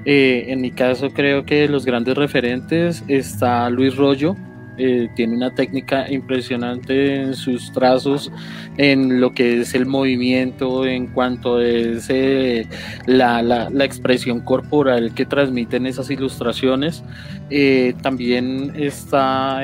[0.05, 4.35] Eh, en mi caso creo que los grandes referentes está Luis Rollo,
[4.77, 8.31] eh, tiene una técnica impresionante en sus trazos,
[8.77, 12.67] en lo que es el movimiento, en cuanto es eh,
[13.05, 17.03] la, la, expresión corporal que transmiten esas ilustraciones.
[17.49, 19.61] Eh, también está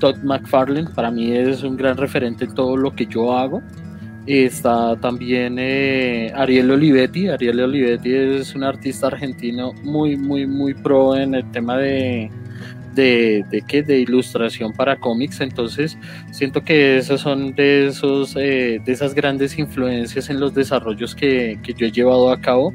[0.00, 3.62] Todd McFarlane, para mí es un gran referente en todo lo que yo hago.
[4.26, 5.58] Está también
[6.34, 7.28] Ariel Olivetti.
[7.28, 12.30] Ariel Olivetti es un artista argentino muy, muy, muy pro en el tema de,
[12.94, 15.98] de, de, de ilustración para cómics, entonces
[16.30, 21.58] siento que esas son de, esos, eh, de esas grandes influencias en los desarrollos que,
[21.76, 22.72] yo he llevado a cabo.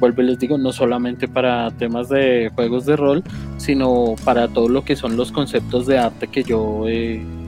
[0.00, 3.22] Vuelvo y les digo, no solamente para temas de juegos de rol,
[3.58, 6.84] sino para todo lo que son los conceptos de arte que yo,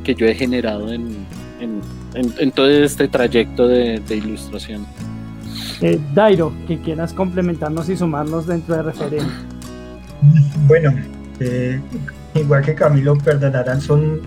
[0.05, 1.27] que yo he generado en,
[1.61, 4.87] en, todo este trayecto de, ilustración.
[5.81, 9.27] Eh, Dairo, que quieras complementarnos y sumarnos dentro de referente.
[10.67, 10.95] Bueno,
[11.41, 11.80] eh,
[12.34, 14.20] igual que Camilo, perdonarán, son,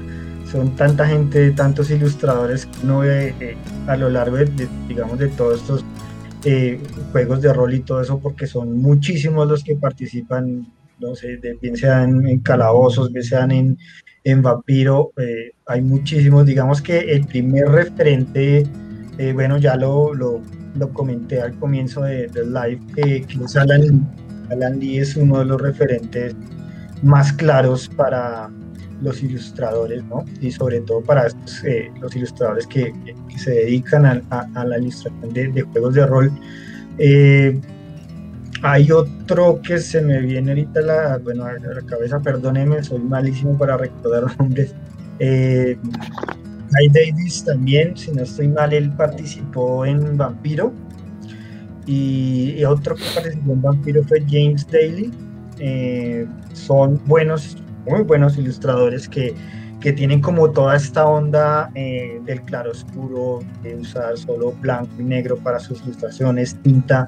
[0.49, 3.57] son tanta gente, tantos ilustradores que uno ve eh,
[3.88, 5.86] a lo largo de, digamos, de todos estos
[6.45, 6.80] eh,
[7.12, 10.68] juegos de rol y todo eso, porque son muchísimos los que participan,
[10.99, 13.78] no sé, bien sean en calabozos, bien sean en,
[14.41, 15.12] vampiro,
[15.66, 18.64] hay muchísimos, digamos que el primer referente,
[19.34, 20.43] bueno, ya lo, lo,
[20.93, 24.07] comenté al comienzo del live, que es Alan,
[24.51, 26.36] Alan Lee es uno de los referentes
[27.02, 28.50] más claros para
[29.02, 30.26] los ilustradores, ¿no?
[30.41, 31.28] Y sobre todo para
[31.64, 32.93] eh, los ilustradores que,
[33.38, 36.32] se dedican a, la ilustración de, juegos de rol.
[36.97, 37.60] Eh,
[38.62, 43.58] hay otro que se me viene ahorita la, bueno, a la cabeza, perdónenme, soy malísimo
[43.58, 44.76] para recordar nombres.
[45.20, 45.78] Eh,
[46.91, 50.74] Davis también, si no estoy mal, él participó en Vampiro.
[51.86, 55.12] Y otro que participó en Vampiro fue James Daly
[55.60, 59.34] eh, son buenos, muy buenos ilustradores que,
[59.82, 65.38] que tienen como toda esta onda eh, del claroscuro, de usar solo blanco y negro
[65.38, 67.07] para sus ilustraciones, tinta.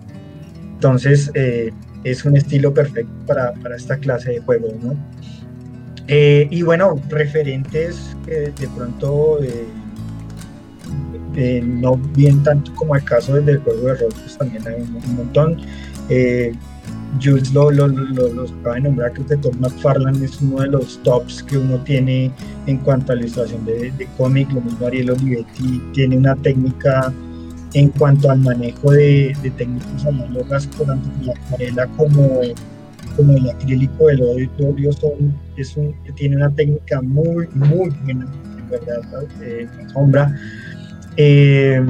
[0.74, 1.72] Entonces eh,
[2.04, 4.96] es un estilo perfecto para, para, esta clase de juegos, ¿no?
[6.14, 9.40] y bueno, referentes que de pronto
[11.64, 15.62] no bien tanto como el caso del juego de rol, pues también hay un, montón.
[17.20, 21.58] Jules lo, lo, lo, de nombrar, que Todd McFarlane es uno de los tops que
[21.58, 22.32] uno tiene
[22.68, 27.14] en cuanto a ilustración de, de cómic, lo mismo Ariel Olivetti tiene una técnica
[27.74, 32.42] en cuanto al manejo de, de técnicas análogas, tanto la acuarela como,
[33.16, 38.70] como el acrílico del óleo son, es un, tiene una técnica muy, muy buena, en
[38.70, 39.02] verdad,
[39.42, 40.36] eh, sombra.
[41.18, 41.82] Eh,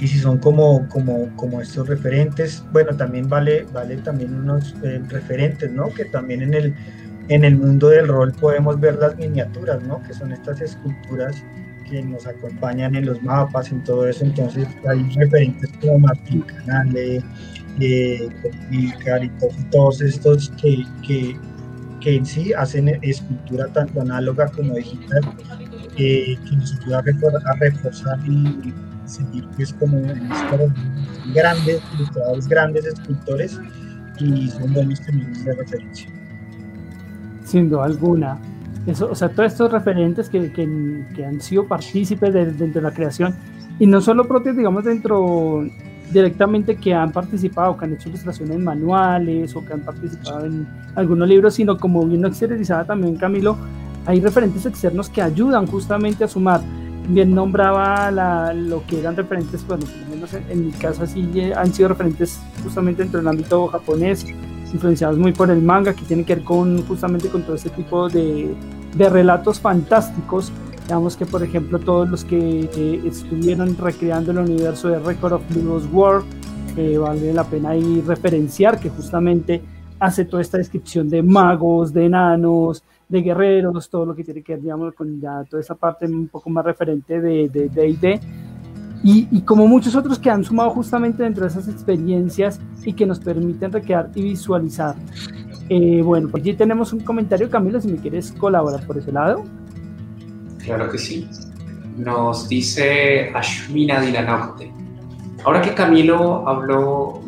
[0.00, 5.02] y si son como, como, como estos referentes, bueno, también vale, vale también unos eh,
[5.08, 5.92] referentes, ¿no?
[5.92, 6.74] Que también en el,
[7.28, 10.02] en el mundo del rol podemos ver las miniaturas, ¿no?
[10.02, 11.44] Que son estas esculturas
[11.88, 17.22] que nos acompañan en los mapas, en todo eso, entonces hay referentes como Martín Canale,
[17.80, 18.28] eh,
[18.70, 18.92] y
[19.70, 21.36] todos estos que, que,
[22.00, 25.20] que, en sí hacen escultura tanto análoga como digital,
[25.96, 26.98] eh, que nos ayuda
[27.44, 28.72] a, reforzar y
[29.10, 30.00] seguir es como
[31.34, 33.60] grandes ilustradores, grandes escultores
[34.18, 36.08] y son buenos términos de referencia.
[37.44, 38.38] Sin duda alguna.
[38.86, 42.88] Eso, o sea, todos estos referentes que, que, que han sido partícipes de, dentro de
[42.88, 43.34] la creación
[43.78, 45.64] y no solo propios, digamos, dentro
[46.12, 51.28] directamente que han participado, que han hecho ilustraciones manuales o que han participado en algunos
[51.28, 53.56] libros, sino como bien exteriorizada también Camilo,
[54.06, 56.60] hay referentes externos que ayudan justamente a sumar
[57.12, 61.28] bien nombraba la, lo que eran referentes, bueno, por lo menos en, mi caso así
[61.34, 64.26] eh, han sido referentes justamente dentro del ámbito japonés,
[64.72, 68.08] influenciados muy por el manga, que tiene que ver con justamente con todo este tipo
[68.08, 68.54] de,
[68.96, 70.52] de relatos fantásticos.
[70.82, 75.84] Digamos que, por ejemplo, todos los que estuvieron recreando el universo de Record of Heroes
[75.92, 76.22] War,
[76.76, 79.62] eh, vale la pena ahí referenciar que justamente
[79.98, 84.54] hace toda esta descripción de magos, de enanos, de guerreros, todo lo que tiene que
[84.54, 87.96] ver, digamos, con ya toda esa parte un poco más referente de D&D.
[88.00, 88.20] De,
[89.02, 93.06] y, y, como muchos otros que han sumado justamente dentro de esas experiencias y que
[93.06, 94.94] nos permiten recrear y visualizar.
[95.70, 99.44] Eh, bueno, pues allí tenemos un comentario, Camilo, si me quieres colaborar por ese lado.
[100.62, 101.28] Claro que sí.
[101.96, 104.70] Nos dice Ashmina Dilanaute.
[105.44, 107.22] Ahora que Camilo habló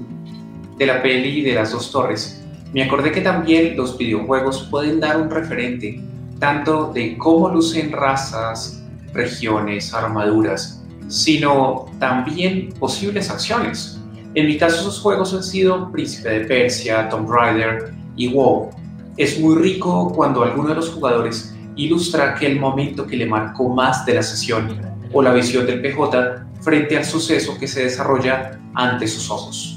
[0.77, 2.42] de la peli de las dos torres,
[2.73, 6.01] me acordé que también los videojuegos pueden dar un referente
[6.39, 14.01] tanto de cómo lucen razas, regiones, armaduras, sino también posibles acciones.
[14.35, 18.71] En mi caso esos juegos han sido Príncipe de Persia, Tomb Raider y WoW.
[19.19, 24.07] Es muy rico cuando alguno de los jugadores ilustra aquel momento que le marcó más
[24.07, 24.81] de la sesión
[25.13, 29.72] o la visión del PJ frente al suceso que se desarrolla ante sus ojos.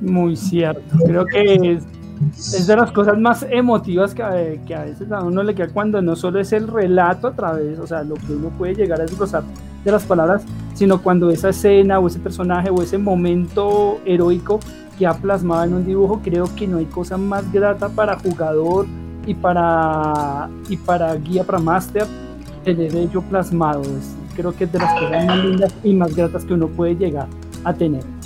[0.00, 0.96] Muy cierto.
[1.04, 1.80] Creo que
[2.36, 6.02] es, de las cosas más emotivas que, que, a veces a uno le queda cuando
[6.02, 9.04] no solo es el relato a través, o sea, lo que uno puede llegar a
[9.04, 9.44] desglosar
[9.84, 10.44] de las palabras,
[10.74, 14.60] sino cuando esa escena o ese personaje o ese momento heroico
[14.98, 18.86] que ha plasmado en un dibujo, creo que no hay cosa más grata para jugador
[19.26, 22.06] y para, y para guía para máster
[22.64, 23.82] tener ello plasmado.
[24.34, 27.28] creo que es de las cosas más lindas y más gratas que uno puede llegar
[27.64, 28.17] a tener.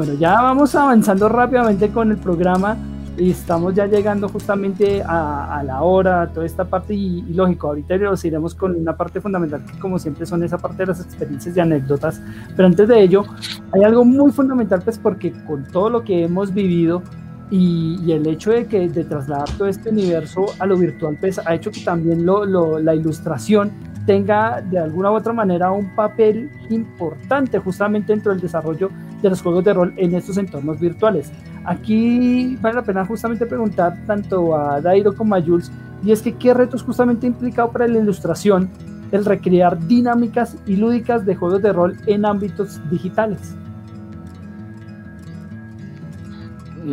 [0.00, 2.74] Bueno, ya vamos avanzando rápidamente con el programa
[3.18, 7.98] y estamos ya llegando justamente a, la hora, a toda esta parte y, lógico, ahorita
[7.98, 11.54] nos iremos con una parte fundamental que como siempre son esa parte de las experiencias
[11.54, 12.18] y anécdotas,
[12.56, 13.26] pero antes de ello
[13.72, 17.02] hay algo muy fundamental pues porque con todo lo que hemos vivido
[17.50, 21.54] y, el hecho de que de trasladar todo este universo a lo virtual pues ha
[21.54, 23.70] hecho que también lo, la ilustración
[24.10, 28.90] tenga de alguna u otra manera un papel importante justamente dentro del desarrollo
[29.22, 31.30] de los juegos de rol en estos entornos virtuales.
[31.64, 35.70] Aquí vale la pena justamente preguntar tanto a Dairo como a Jules,
[36.02, 38.68] y es que qué retos justamente ha implicado para la ilustración
[39.12, 43.54] el recrear dinámicas y lúdicas de juegos de rol en ámbitos digitales.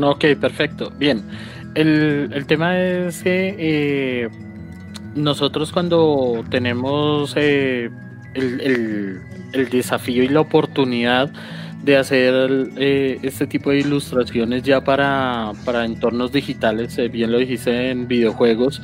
[0.04, 0.92] Ok, perfecto.
[1.00, 1.24] Bien.
[1.74, 4.30] El, tema es que eh,
[5.18, 7.90] nosotros cuando tenemos eh,
[8.34, 9.22] el,
[9.54, 11.32] el, desafío y la oportunidad
[11.84, 17.40] de hacer eh, este tipo de ilustraciones ya para, para entornos digitales, eh, bien lo
[17.40, 18.82] dijiste en videojuegos,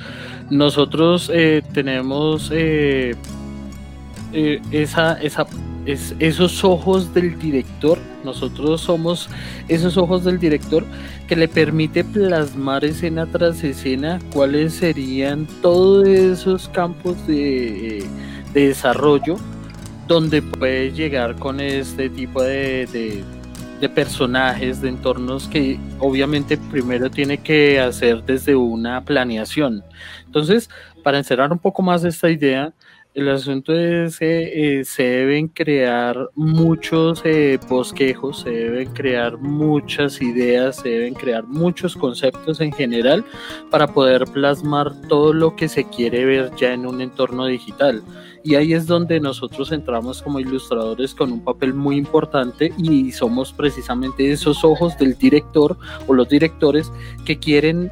[0.49, 1.31] nosotros
[1.73, 2.51] tenemos
[4.71, 5.47] esa, esa,
[5.85, 9.29] es, esos ojos del director, nosotros somos
[9.67, 10.85] esos ojos del director
[11.27, 18.05] que le permite plasmar escena tras escena cuáles serían todos esos campos de,
[18.53, 19.37] de desarrollo
[20.07, 23.23] donde puede llegar con este tipo de,
[23.79, 29.83] de, personajes, de entornos que obviamente primero tiene que hacer desde una planeación.
[30.25, 30.69] Entonces,
[31.03, 32.71] para encerrar un poco más esta idea,
[33.13, 40.19] el asunto es que eh, se deben crear muchos eh, bosquejos, se deben crear muchas
[40.21, 43.23] ideas, se deben crear muchos conceptos en general
[43.69, 48.01] para poder plasmar todo lo que se quiere ver ya en un entorno digital.
[48.43, 53.53] Y ahí es donde nosotros entramos como ilustradores con un papel muy importante y somos
[53.53, 56.91] precisamente esos ojos del director o los directores
[57.25, 57.91] que quieren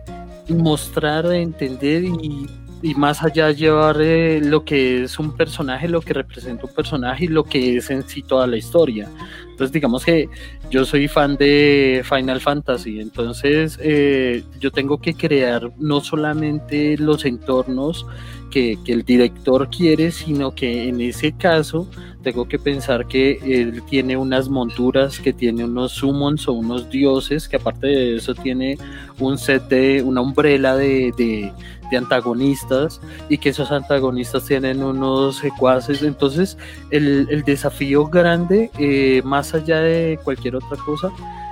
[0.50, 2.48] mostrar, entender y,
[2.96, 7.28] más allá llevar eh, lo que es un personaje, lo que representa un personaje y
[7.28, 9.08] lo que es en sí toda la historia.
[9.50, 10.28] Entonces digamos que
[10.70, 17.26] yo soy fan de Final Fantasy, entonces eh, yo tengo que crear no solamente los
[17.26, 18.06] entornos,
[18.52, 21.88] que, el director quiere, sino que en ese caso
[22.22, 27.48] tengo que pensar que él tiene unas monturas, que tiene unos summons o unos dioses,
[27.48, 28.78] que aparte de eso tiene
[29.18, 31.52] un set de, una umbrella de, de,
[31.98, 36.04] antagonistas y que esos antagonistas tienen unos secuaces.
[36.04, 36.58] Entonces
[36.90, 41.10] el, el desafío grande, eh, más allá de cualquier otra cosa,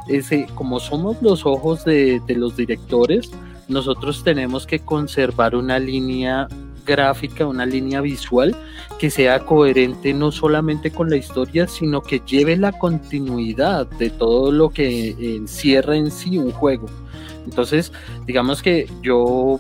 [0.08, 3.32] es eh, como somos los ojos de, de los directores,
[3.68, 6.48] nosotros tenemos que conservar una línea
[6.86, 8.56] gráfica, una línea visual
[8.98, 14.52] que sea coherente no solamente con la historia, sino que lleve la continuidad de todo
[14.52, 16.88] lo que encierra en sí un juego.
[17.46, 17.92] Entonces,
[18.26, 19.60] digamos que yo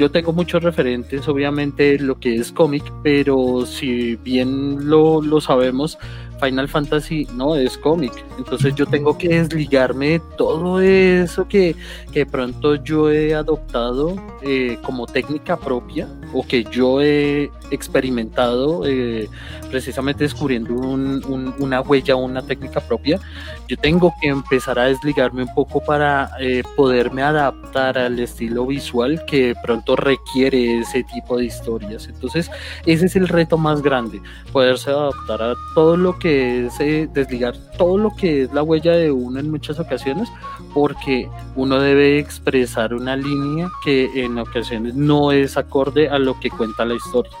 [0.00, 5.98] yo tengo muchos referentes, obviamente, lo que es cómic, pero si bien lo, lo sabemos,
[6.40, 8.12] Final Fantasy no es cómic.
[8.38, 11.76] Entonces yo tengo que desligarme de todo eso que,
[12.12, 19.28] que pronto yo he adoptado eh, como técnica propia o que yo he experimentado eh,
[19.70, 23.20] precisamente descubriendo una huella una técnica propia.
[23.68, 29.22] Yo tengo que empezar a desligarme un poco para eh, poderme adaptar al estilo visual
[29.26, 32.06] que pronto requiere ese tipo de historias.
[32.08, 32.50] Entonces
[32.86, 34.20] ese es el reto más grande,
[34.52, 38.92] poderse adaptar a todo lo que es eh, desligar todo lo que es la huella
[38.92, 40.28] de uno en muchas ocasiones,
[40.74, 46.50] porque uno debe expresar una línea que en ocasiones no es acorde a lo que
[46.50, 47.32] cuenta la historia.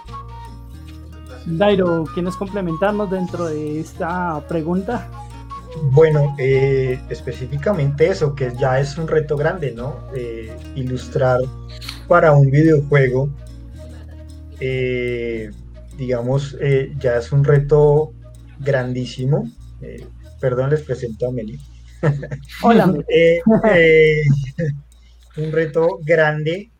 [1.46, 5.08] Dairo, ¿quieres complementarnos dentro de esta pregunta?
[5.82, 9.96] Bueno, eh, específicamente eso, que ya es un reto grande, ¿no?
[10.14, 11.40] Eh, ilustrar
[12.08, 13.30] para un videojuego,
[14.58, 15.52] eh,
[15.96, 16.58] digamos,
[16.98, 18.12] ya es un reto
[18.58, 19.48] grandísimo.
[20.40, 21.60] perdón, les presento a Meli.
[22.62, 22.86] Hola.
[25.36, 26.70] un reto grande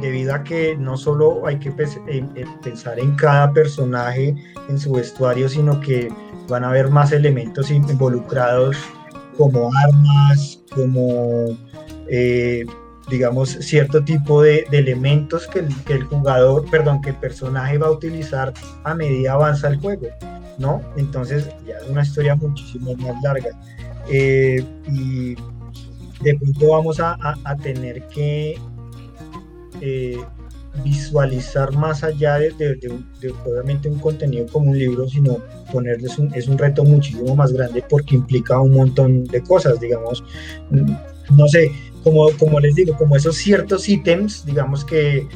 [0.00, 4.34] debido a que no solo hay que pensar en cada personaje,
[4.68, 6.08] en su vestuario, sino que
[6.48, 8.76] van a haber más elementos involucrados
[9.36, 11.56] como armas, como
[12.08, 12.64] eh,
[13.08, 15.60] digamos cierto tipo de, elementos que
[15.92, 18.52] el, jugador, perdón, que el personaje va a utilizar
[18.84, 20.08] a medida avanza el juego,
[20.58, 20.82] ¿no?
[20.96, 23.50] Entonces ya es una historia muchísimo más larga.
[24.08, 25.36] Eh, y
[26.22, 27.16] de pronto vamos a,
[27.62, 28.58] tener que
[29.80, 30.18] eh,
[30.84, 32.78] visualizar más allá de,
[33.44, 35.38] obviamente un contenido como un libro, sino
[35.72, 40.22] ponerles un, es un reto muchísimo más grande porque implica un montón de cosas, digamos,
[40.70, 41.70] no sé,
[42.02, 45.26] como, como les digo, como esos ciertos ítems, digamos que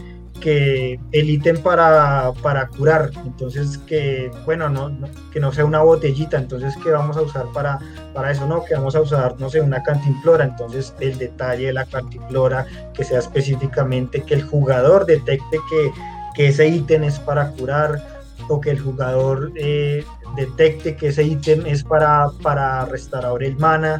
[0.45, 4.95] que el ítem para, para, curar, entonces que, bueno, no,
[5.33, 7.79] que no sea una botellita, entonces que vamos a usar para,
[8.13, 11.73] para eso, no, que vamos a usar, no sé, una cantimplora, entonces el detalle de
[11.73, 15.91] la cantimplora, que sea específicamente que el jugador detecte que,
[16.35, 18.05] que ese ítem es para curar
[18.51, 20.05] o que el jugador eh,
[20.37, 23.99] detecte que ese ítem es para, para restaurar el mana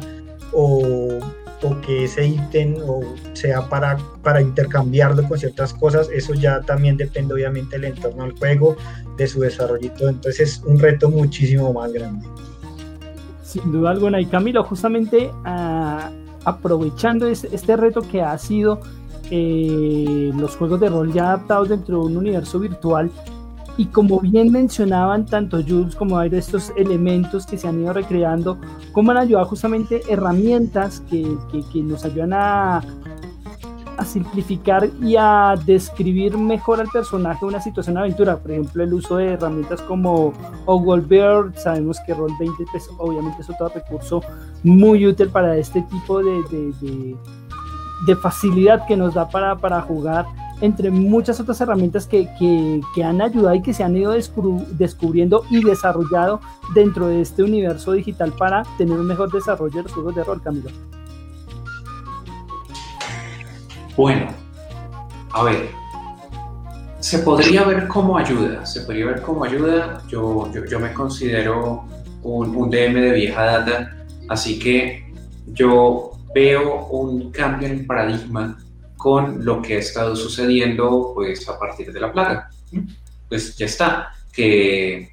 [0.53, 1.17] o
[1.61, 3.01] o que ese ítem o
[3.33, 8.37] sea para, para intercambiarlo con ciertas cosas, eso ya también depende obviamente del entorno del
[8.37, 8.75] juego,
[9.17, 12.27] de su desarrollo entonces es un reto muchísimo más grande.
[13.43, 16.11] Sin duda alguna, y Camilo, justamente ah,
[16.43, 18.81] aprovechando este, reto que ha sido
[19.31, 23.09] eh, los juegos de rol ya adaptados dentro de un universo virtual,
[23.77, 27.93] y como bien mencionaban tanto Jules como hay de estos elementos que se han ido
[27.93, 28.57] recreando,
[28.91, 31.37] cómo han ayudado justamente herramientas que,
[31.71, 32.77] que, nos ayudan a,
[33.97, 38.37] a, simplificar y a describir mejor al personaje una situación de aventura.
[38.37, 40.31] Por ejemplo, el uso de herramientas como
[41.07, 44.21] Bird, sabemos que Roll20 pues, obviamente es otro recurso
[44.63, 47.15] muy útil para este tipo de, de, de,
[48.07, 50.25] de facilidad que nos da para, para jugar
[50.61, 55.63] entre muchas otras herramientas que, que, han ayudado y que se han ido descubriendo y
[55.63, 56.41] desarrollado
[56.73, 60.41] dentro de este universo digital para tener un mejor desarrollo de los juegos de rol,
[60.41, 60.69] Camilo.
[63.97, 64.27] Bueno,
[65.33, 65.69] a ver,
[66.99, 70.01] se podría ver como ayuda, se podría ver como ayuda.
[70.07, 71.85] Yo, yo, me considero
[72.23, 73.95] un, un DM de vieja data,
[74.27, 75.13] así que
[75.47, 78.57] yo veo un cambio en el paradigma
[79.05, 82.49] con lo que ha estado sucediendo pues a partir de la plaga.
[83.29, 85.11] Pues ya está, que,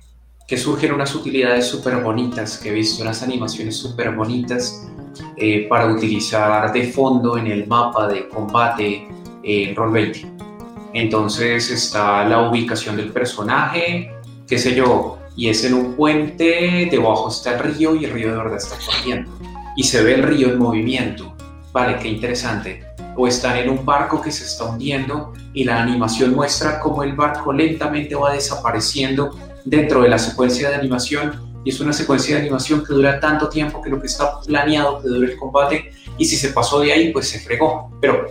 [0.56, 4.88] surgen unas utilidades súper bonitas, que he visto unas animaciones súper bonitas
[5.36, 9.06] eh, para utilizar de fondo en el mapa de combate
[9.42, 10.90] en Roll20.
[10.94, 14.10] Entonces está la ubicación del personaje,
[14.48, 18.30] qué sé yo, y es en un puente, debajo está el río y el río
[18.30, 19.30] de verdad está corriendo.
[19.76, 21.36] Y se ve el río en movimiento.
[21.74, 26.34] Vale, qué interesante o están en un barco que se está hundiendo y la animación
[26.34, 31.80] muestra cómo el barco lentamente va desapareciendo dentro de la secuencia de animación y es
[31.80, 35.32] una secuencia de animación que dura tanto tiempo que lo que está planeado que dure
[35.32, 37.90] el combate y si se pasó de ahí pues se fregó.
[38.00, 38.26] Pero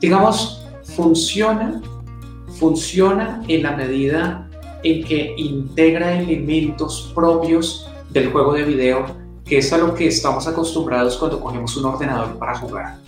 [0.00, 1.80] digamos, funciona,
[2.58, 4.48] funciona en la medida
[4.82, 9.06] en que integra elementos propios del juego de video,
[9.44, 12.99] que es a lo que estamos acostumbrados cuando cogemos un ordenador para jugar.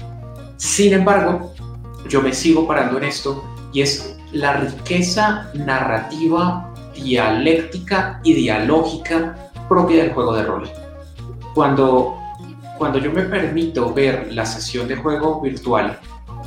[0.62, 1.52] Sin embargo,
[2.08, 10.04] yo me sigo parando en esto y es la riqueza narrativa, dialéctica y dialógica propia
[10.04, 10.70] del juego de rol.
[11.52, 12.16] Cuando,
[12.78, 15.98] cuando yo me permito ver la sesión de juego virtual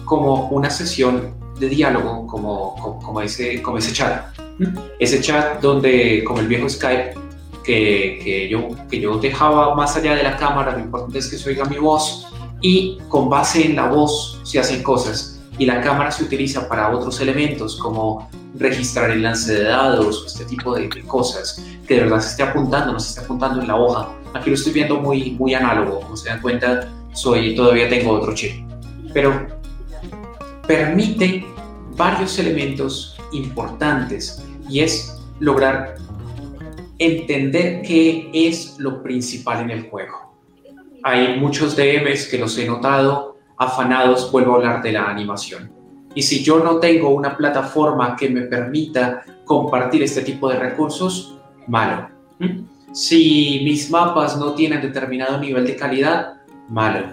[0.05, 4.33] como una sesión de diálogo, como, como, ese, como ese chat,
[4.97, 7.15] ese chat donde, como el viejo Skype,
[7.65, 11.37] que, que, yo, que yo dejaba más allá de la cámara, lo importante es que
[11.37, 12.31] se oiga mi voz,
[12.67, 16.89] y con base en la voz se hacen cosas y la cámara se utiliza para
[16.89, 21.99] otros elementos como registrar el lance de dados o este tipo de, cosas que de
[22.01, 24.09] verdad se esté apuntando, no se esté apuntando en la hoja.
[24.33, 28.33] Aquí lo estoy viendo muy, muy análogo, como se dan cuenta, soy, todavía tengo otro
[28.33, 28.65] chip.
[29.13, 29.45] Pero
[30.65, 31.45] permite
[31.95, 35.97] varios elementos importantes y es lograr
[36.97, 40.24] entender qué es lo principal en el juego
[41.05, 45.71] hay muchos DMs que los he notado afanados, vuelvo a hablar de la animación.
[46.15, 51.37] Y si yo no tengo una plataforma que me permita compartir este tipo de recursos,
[51.67, 52.09] malo.
[52.91, 56.37] Si mis mapas no tienen determinado nivel de calidad,
[56.69, 57.05] malo.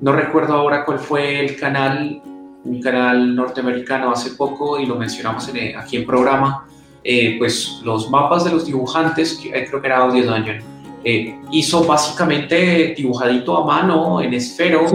[0.00, 2.22] No recuerdo ahora cuál fue el canal,
[2.64, 6.68] un canal norteamericano hace poco y lo mencionamos aquí en programa,
[7.02, 10.71] eh, pues los mapas de los dibujantes, eh, creo que era Audio Dungeon,
[11.04, 14.86] eh, hizo básicamente dibujadito a mano en esfero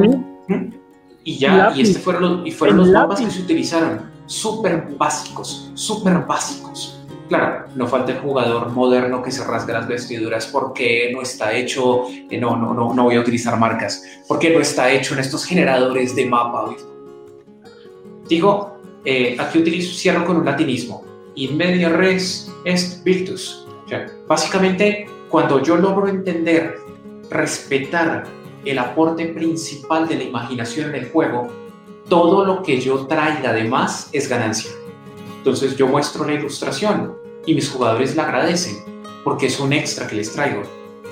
[1.24, 5.72] y ya, y, este fueron los, y fueron los mapas que se utilizaron, súper básicos,
[5.74, 6.94] súper básicos.
[7.28, 12.06] Claro, no falta el jugador moderno que se rasga las vestiduras porque no está hecho,
[12.40, 16.16] no, no, no, no voy a utilizar marcas, porque no está hecho en estos generadores
[16.16, 16.74] de mapa.
[18.30, 18.78] Digo,
[19.38, 23.66] aquí utilizo, cierro con un latinismo in media res est virtus.
[23.86, 26.78] O sea, básicamente, cuando yo logro entender,
[27.30, 28.26] respetar
[28.64, 31.48] el aporte principal de la imaginación en el juego,
[32.10, 34.72] todo lo que yo traiga además es ganancia.
[35.38, 37.16] Entonces yo muestro la ilustración
[37.46, 38.78] y mis jugadores la agradecen
[39.24, 40.64] porque es un extra que les traigo.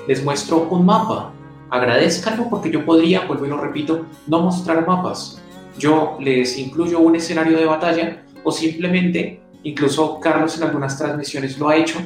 [0.06, 1.32] Les muestro un mapa.
[1.70, 5.42] Agradezcanlo porque yo podría, vuelvo y lo repito, no mostrar mapas.
[5.78, 11.68] Yo les incluyo un escenario de batalla o simplemente incluso Carlos en algunas transmisiones lo
[11.68, 11.98] ha hecho,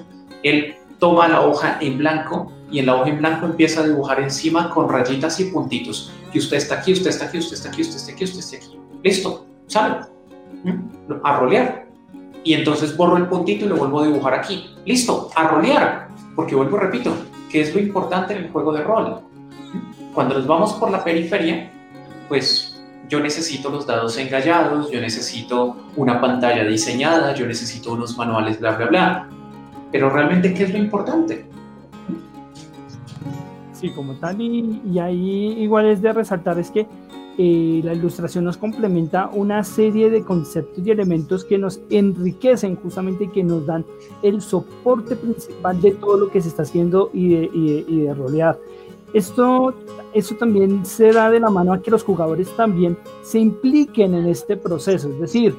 [0.42, 4.20] él toma la hoja en blanco y en la hoja en blanco empieza a dibujar
[4.20, 6.12] encima con rayitas y puntitos.
[6.32, 8.56] Que usted está aquí, usted está aquí, usted está aquí, usted está aquí, usted está
[8.56, 8.78] aquí.
[9.02, 9.96] Listo, sale.
[10.62, 11.14] ¿Mm?
[11.24, 11.86] A rolear.
[12.44, 14.76] Y entonces borro el puntito y lo vuelvo a dibujar aquí.
[14.84, 16.08] Listo, a rolear.
[16.36, 17.12] Porque vuelvo, repito,
[17.50, 19.22] que es lo importante en el juego de rol.
[19.72, 20.12] ¿Mm?
[20.14, 21.72] Cuando nos vamos por la periferia,
[22.28, 28.60] pues yo necesito los dados engallados, yo necesito una pantalla diseñada, yo necesito unos manuales,
[28.60, 29.28] bla, bla, bla.
[29.92, 31.44] Pero realmente, ¿qué es lo importante?
[33.72, 36.86] Sí, como tal, y, ahí igual es de resaltar es que
[37.38, 43.24] eh, la ilustración nos complementa una serie de conceptos y elementos que nos enriquecen justamente
[43.24, 43.86] y que nos dan
[44.22, 48.58] el soporte principal de todo lo que se está haciendo y de, y de rolear.
[49.12, 49.74] Esto,
[50.14, 54.26] eso también se da de la mano a que los jugadores también se impliquen en
[54.26, 55.10] este proceso.
[55.10, 55.54] Es decir,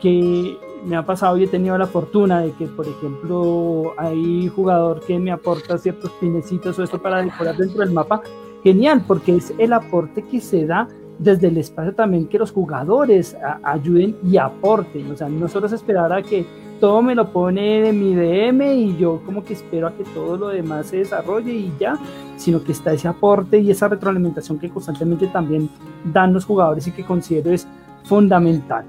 [0.00, 0.56] que
[0.86, 5.18] me ha pasado y he tenido la fortuna de que, por ejemplo, hay jugador que
[5.18, 8.22] me aporta ciertos pinecitos o esto para decorar dentro del mapa.
[8.62, 13.36] Genial, porque es el aporte que se da desde el espacio también que los jugadores
[13.62, 15.10] ayuden y aporten.
[15.10, 16.46] O sea, no solo es esperar a que
[16.80, 20.36] todo me lo pone de mi DM y yo como que espero a que todo
[20.36, 21.98] lo demás se desarrolle y ya,
[22.36, 25.70] sino que está ese aporte y esa retroalimentación que constantemente también
[26.12, 27.66] dan los jugadores y que considero es
[28.04, 28.84] fundamental.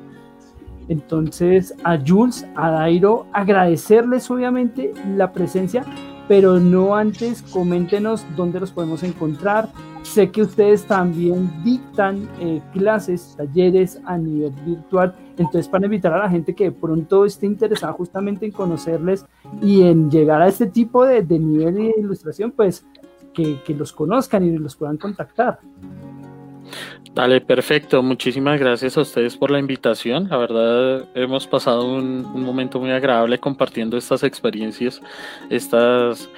[0.90, 5.84] Entonces a Jules, a Dairo, agradecerles obviamente la presencia,
[6.28, 9.70] pero no antes coméntenos dónde los podemos encontrar.
[10.04, 16.20] Sé que ustedes también dictan eh, clases, talleres a nivel virtual, entonces para invitar a
[16.20, 19.26] la gente que de pronto esté interesada justamente en conocerles
[19.62, 22.86] y en llegar a este tipo de, de nivel de ilustración, pues
[23.34, 25.60] que, que los conozcan y los puedan contactar.
[27.18, 28.04] Dale, perfecto.
[28.04, 30.28] Muchísimas gracias a ustedes por la invitación.
[30.30, 35.02] La verdad, hemos pasado un, momento muy agradable compartiendo estas experiencias,
[35.50, 36.30] estas,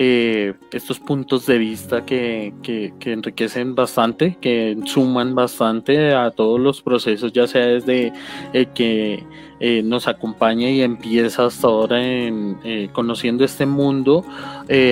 [0.00, 6.80] eh, estos puntos de vista que, que, enriquecen bastante, que suman bastante a todos los
[6.82, 8.12] procesos, ya sea desde
[8.52, 9.24] el que
[9.58, 14.24] eh, nos acompaña y empieza hasta ahora en, eh, conociendo este mundo,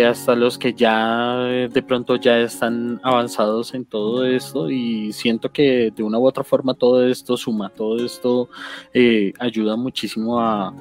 [0.09, 5.93] hasta los que ya de pronto ya están avanzados en todo esto y siendo que
[5.95, 8.49] de una u otra forma todo esto suma, todo esto
[8.93, 10.75] eh, ayuda muchísimo a,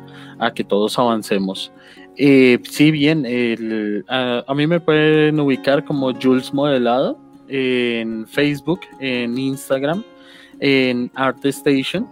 [0.55, 1.71] que todos avancemos.
[2.17, 3.25] Eh, sí, bien,
[4.07, 10.03] a, mí me pueden ubicar como Jules Modelado en Facebook, en Instagram,
[10.59, 12.07] en ArtStation.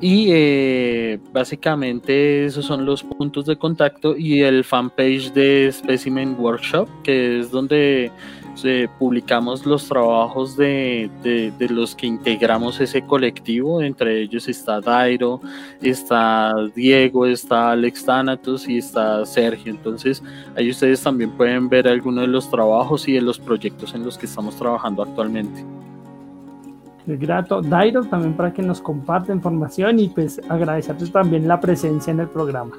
[0.00, 6.88] Y eh, básicamente esos son los puntos de contacto y el fanpage de Specimen Workshop,
[7.02, 8.10] que es donde
[8.98, 15.40] publicamos los trabajos de, de, los que integramos ese colectivo, entre ellos está Dairo,
[15.82, 19.72] está Diego, está Alex Thanatos y está Sergio.
[19.72, 20.22] Entonces
[20.56, 24.16] ahí ustedes también pueden ver algunos de los trabajos y de los proyectos en los
[24.18, 25.64] que estamos trabajando actualmente.
[27.06, 32.20] Grato, Dairo, también para que nos comparte información y pues agradecerte también la presencia en
[32.20, 32.76] el programa.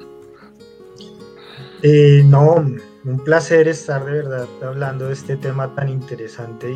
[1.82, 2.64] Eh, no,
[3.06, 6.70] un placer estar de verdad hablando de este tema tan interesante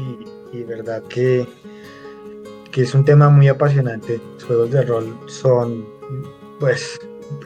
[0.53, 1.47] y, verdad que,
[2.71, 4.21] que, es un tema muy apasionante.
[4.35, 5.85] Los juegos de rol son,
[6.61, 6.99] pues,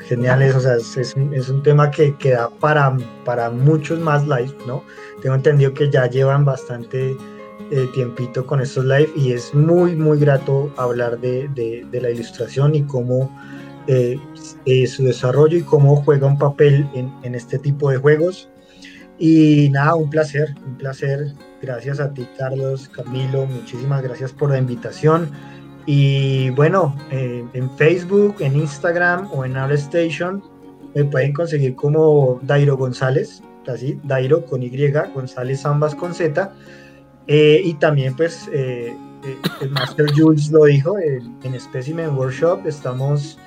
[0.06, 4.84] geniales, o sea, es, es, un tema que, queda para, para muchos más live, ¿no?
[5.22, 7.16] Tengo entendido que ya llevan bastante
[7.70, 12.74] eh, tiempito con estos live y es muy, muy grato hablar de, de, la ilustración
[12.74, 13.34] y cómo
[13.86, 14.18] eh,
[14.86, 18.50] su desarrollo y cómo juega un papel en, en este tipo de juegos
[19.18, 21.32] Y nada, un placer, un placer.
[21.62, 25.30] Gracias a ti, Carlos, Camilo, muchísimas gracias por la invitación.
[25.86, 30.42] Y bueno, eh, en Facebook, en Instagram o en ArtStation
[30.94, 34.70] me pueden conseguir como Dairo González, así, Dairo con Y,
[35.14, 36.52] González ambas con Z.
[37.26, 38.94] Eh, y también pues eh,
[39.60, 43.38] el Master Jules lo dijo, en Specimen Workshop estamos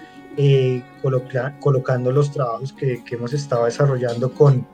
[1.60, 4.68] colocando los trabajos que, hemos estado desarrollando con,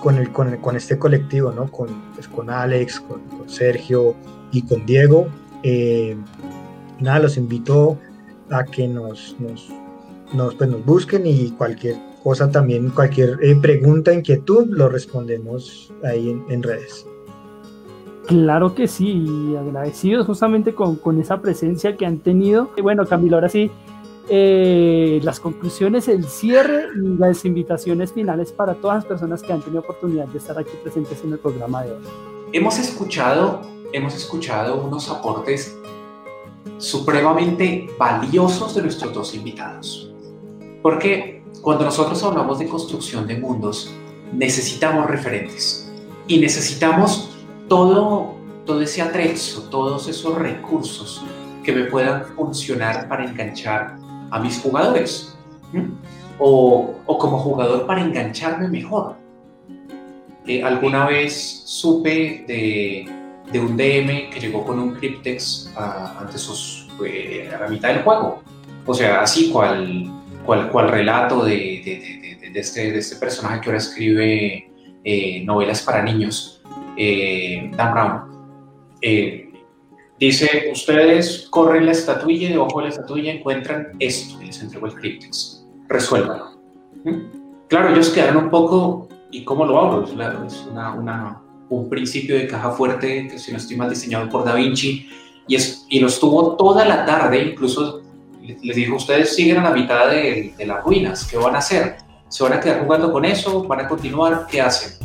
[0.00, 1.70] con, el, con, este colectivo, ¿no?
[1.70, 4.14] Con, pues, con Alex, con, Sergio
[4.52, 5.28] y con Diego.
[5.62, 6.16] Eh,
[7.00, 7.98] nada, los invito
[8.50, 9.68] a que nos, nos,
[10.56, 16.44] pues, nos busquen y cualquier cosa también, cualquier eh, pregunta, inquietud, lo respondemos ahí en,
[16.48, 17.06] en, redes.
[18.26, 19.26] Claro que sí,
[19.58, 22.70] agradecidos justamente con, con esa presencia que han tenido.
[22.76, 23.70] Y bueno, Camilo, ahora sí,
[24.28, 29.60] eh, las conclusiones, el cierre y las invitaciones finales para todas las personas que han
[29.60, 32.02] tenido oportunidad de estar aquí presentes en el programa de hoy.
[32.52, 33.62] Hemos escuchado,
[33.92, 35.76] hemos escuchado unos aportes
[36.78, 40.12] supremamente valiosos de nuestros dos invitados.
[40.82, 43.92] Porque cuando nosotros hablamos de construcción de mundos,
[44.32, 45.90] necesitamos referentes
[46.26, 47.30] y necesitamos
[47.68, 48.34] todo,
[48.66, 51.22] todo ese atrezo, todos esos recursos
[51.62, 53.98] que me puedan funcionar para enganchar
[54.32, 55.36] a mis jugadores.
[56.38, 59.14] O, o, como jugador para engancharme mejor.
[60.46, 63.06] Eh, alguna vez supe de,
[63.52, 68.02] de, un DM que llegó con un Cryptex a, ante sus, eh, la mitad del
[68.02, 68.42] juego.
[68.84, 70.10] O sea, así cual,
[70.44, 71.54] cual, cual relato de,
[71.84, 74.68] de, de, este, este personaje que ahora escribe
[75.04, 76.60] eh, novelas para niños,
[76.96, 78.32] Dan Brown.
[80.22, 84.86] Dice, ustedes corren la estatuilla y debajo de la estatuilla encuentran esto, y les entregó
[84.86, 85.66] el Cryptex.
[85.88, 86.60] Resuélvanlo.
[87.02, 87.66] ¿Mm?
[87.66, 90.04] Claro, ellos quedaron un poco, ¿y cómo lo hago?
[90.04, 90.12] Es,
[90.70, 94.54] una, una, un principio de caja fuerte, que si no estoy mal diseñado por Da
[94.54, 95.08] Vinci,
[95.48, 98.02] y, es, y lo estuvo toda la tarde, incluso
[98.40, 101.96] les dijo, ustedes siguen a la mitad de, de las ruinas, ¿qué van a hacer?
[102.28, 103.64] ¿Se van a quedar jugando con eso?
[103.64, 104.46] ¿Van a continuar?
[104.48, 105.04] ¿Qué hacen?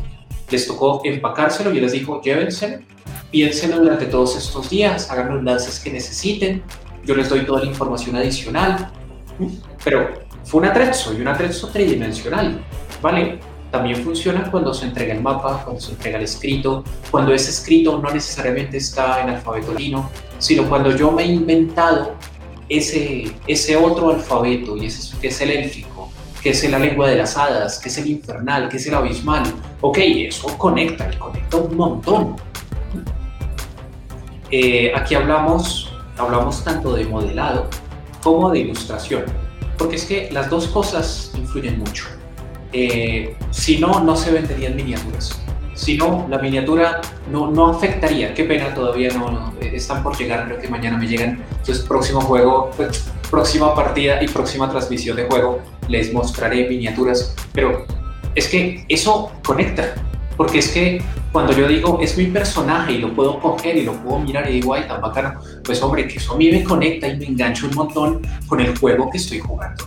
[0.51, 2.86] Les tocó empacárselo y les dijo, llévenselo
[3.32, 6.64] piénsenlo durante todos estos días, hagan los lances que necesiten,
[7.04, 8.92] yo les doy toda la información adicional,
[9.84, 10.10] pero
[10.44, 12.62] fue un atrezo y un atrezo tridimensional,
[13.02, 13.40] ¿vale?
[13.72, 18.00] También funciona cuando se entrega el mapa, cuando se entrega el escrito, cuando ese escrito
[18.00, 20.10] no necesariamente está en alfabeto latino,
[20.40, 22.16] sino cuando yo me he inventado
[22.70, 26.10] ese, ese otro alfabeto, y ese, que es el élfico,
[26.42, 29.44] que es la lengua de las hadas, que es el infernal, que es el abismal.
[29.82, 32.36] Ok, eso conecta, conecta un montón.
[34.52, 37.68] Eh, aquí hablamos, hablamos tanto de modelado
[38.24, 39.24] como de ilustración,
[39.78, 42.06] porque es que las dos cosas influyen mucho.
[42.74, 45.41] Eh, si no, no se venderían miniaturas.
[45.74, 48.34] Si no, la miniatura no, no afectaría.
[48.34, 51.43] Qué pena, todavía no, eh, están por llegar, creo que mañana me llegan.
[51.52, 57.36] Entonces, próximo juego, pues, próxima partida y próxima transmisión de juego, les mostraré miniaturas.
[57.54, 57.86] Pero
[58.34, 59.93] es que eso conecta,
[60.38, 63.94] porque es que cuando yo digo es mi personaje y lo puedo coger y lo
[63.94, 67.08] puedo mirar y digo, ay, tan bacano, pues hombre, que eso a mí me conecta
[67.08, 69.86] y me engancho un montón con el juego que estoy jugando.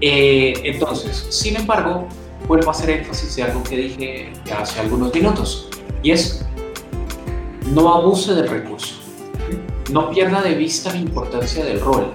[0.00, 2.06] Eh, entonces, sin embargo,
[2.46, 5.68] vuelvo a hacer énfasis de algo que dije hace algunos minutos,
[6.02, 6.44] y es,
[7.72, 8.96] no abuse del recurso,
[9.90, 12.12] no pierda de vista la importancia del rol,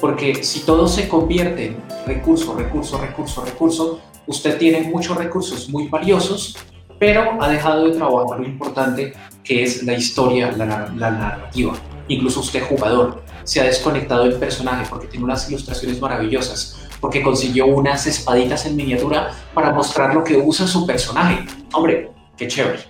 [0.00, 1.76] porque si todo se convierte en
[2.06, 6.56] recurso, recurso, recurso, recurso, usted tiene muchos recursos muy valiosos,
[6.98, 9.12] pero ha dejado de trabajar lo importante
[9.42, 11.74] que es la historia, la, narrativa.
[12.08, 17.66] Incluso usted jugador se ha desconectado del personaje porque tiene unas ilustraciones maravillosas, porque consiguió
[17.66, 21.44] unas espaditas en miniatura para mostrar lo que usa su personaje.
[21.72, 22.80] Hombre, qué chévere,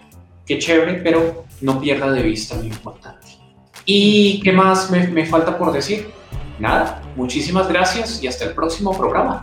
[0.46, 3.26] qué chévere, pero no pierda de vista lo importante.
[3.84, 6.08] ¿Y qué más me, me falta por decir?
[6.58, 9.42] Nada, muchísimas gracias y hasta el próximo programa.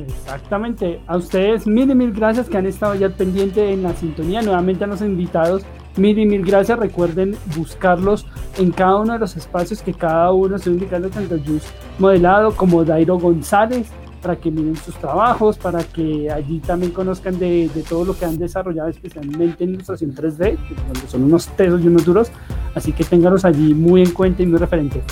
[0.00, 1.00] Exactamente.
[1.06, 4.42] A ustedes mil y mil gracias que han estado ya pendientes en la sintonía.
[4.42, 5.62] Nuevamente a los invitados,
[5.96, 6.78] mil y mil gracias.
[6.78, 8.26] Recuerden buscarlos
[8.58, 11.62] en cada uno de los espacios que cada uno se indicando, tanto Jus
[11.98, 13.88] Modelado como Dairo González,
[14.22, 18.38] para que miren sus trabajos, para que allí también conozcan de, todo lo que han
[18.38, 22.30] desarrollado, especialmente en ilustración 3D, que son unos tesos y unos duros.
[22.74, 25.02] Así que ténganlos allí muy en cuenta y muy referentes.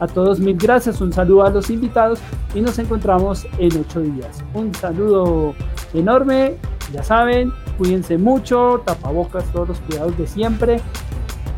[0.00, 2.20] A todos mil gracias, un saludo a los invitados
[2.54, 4.42] y nos encontramos en ocho días.
[4.54, 5.54] Un saludo
[5.92, 6.56] enorme,
[6.92, 10.80] ya saben, cuídense mucho, tapabocas, todos los cuidados de siempre.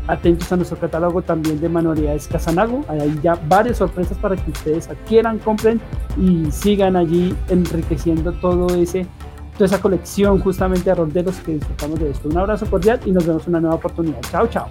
[0.07, 2.83] Atentos a nuestro catálogo también de manualidades Casanago.
[2.89, 5.79] Hay ya varias sorpresas para que ustedes adquieran, compren
[6.17, 9.07] y sigan allí enriqueciendo todo ese
[9.53, 12.27] toda esa colección justamente de rol de los que disfrutamos de esto.
[12.27, 14.19] Un abrazo cordial y nos vemos en una nueva oportunidad.
[14.29, 14.67] Chao, chao.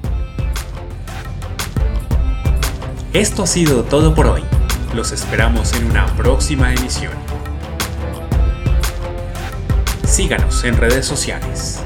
[3.12, 4.42] Esto ha sido todo por hoy.
[4.94, 7.12] Los esperamos en una próxima emisión.
[10.06, 11.82] Síganos en redes sociales.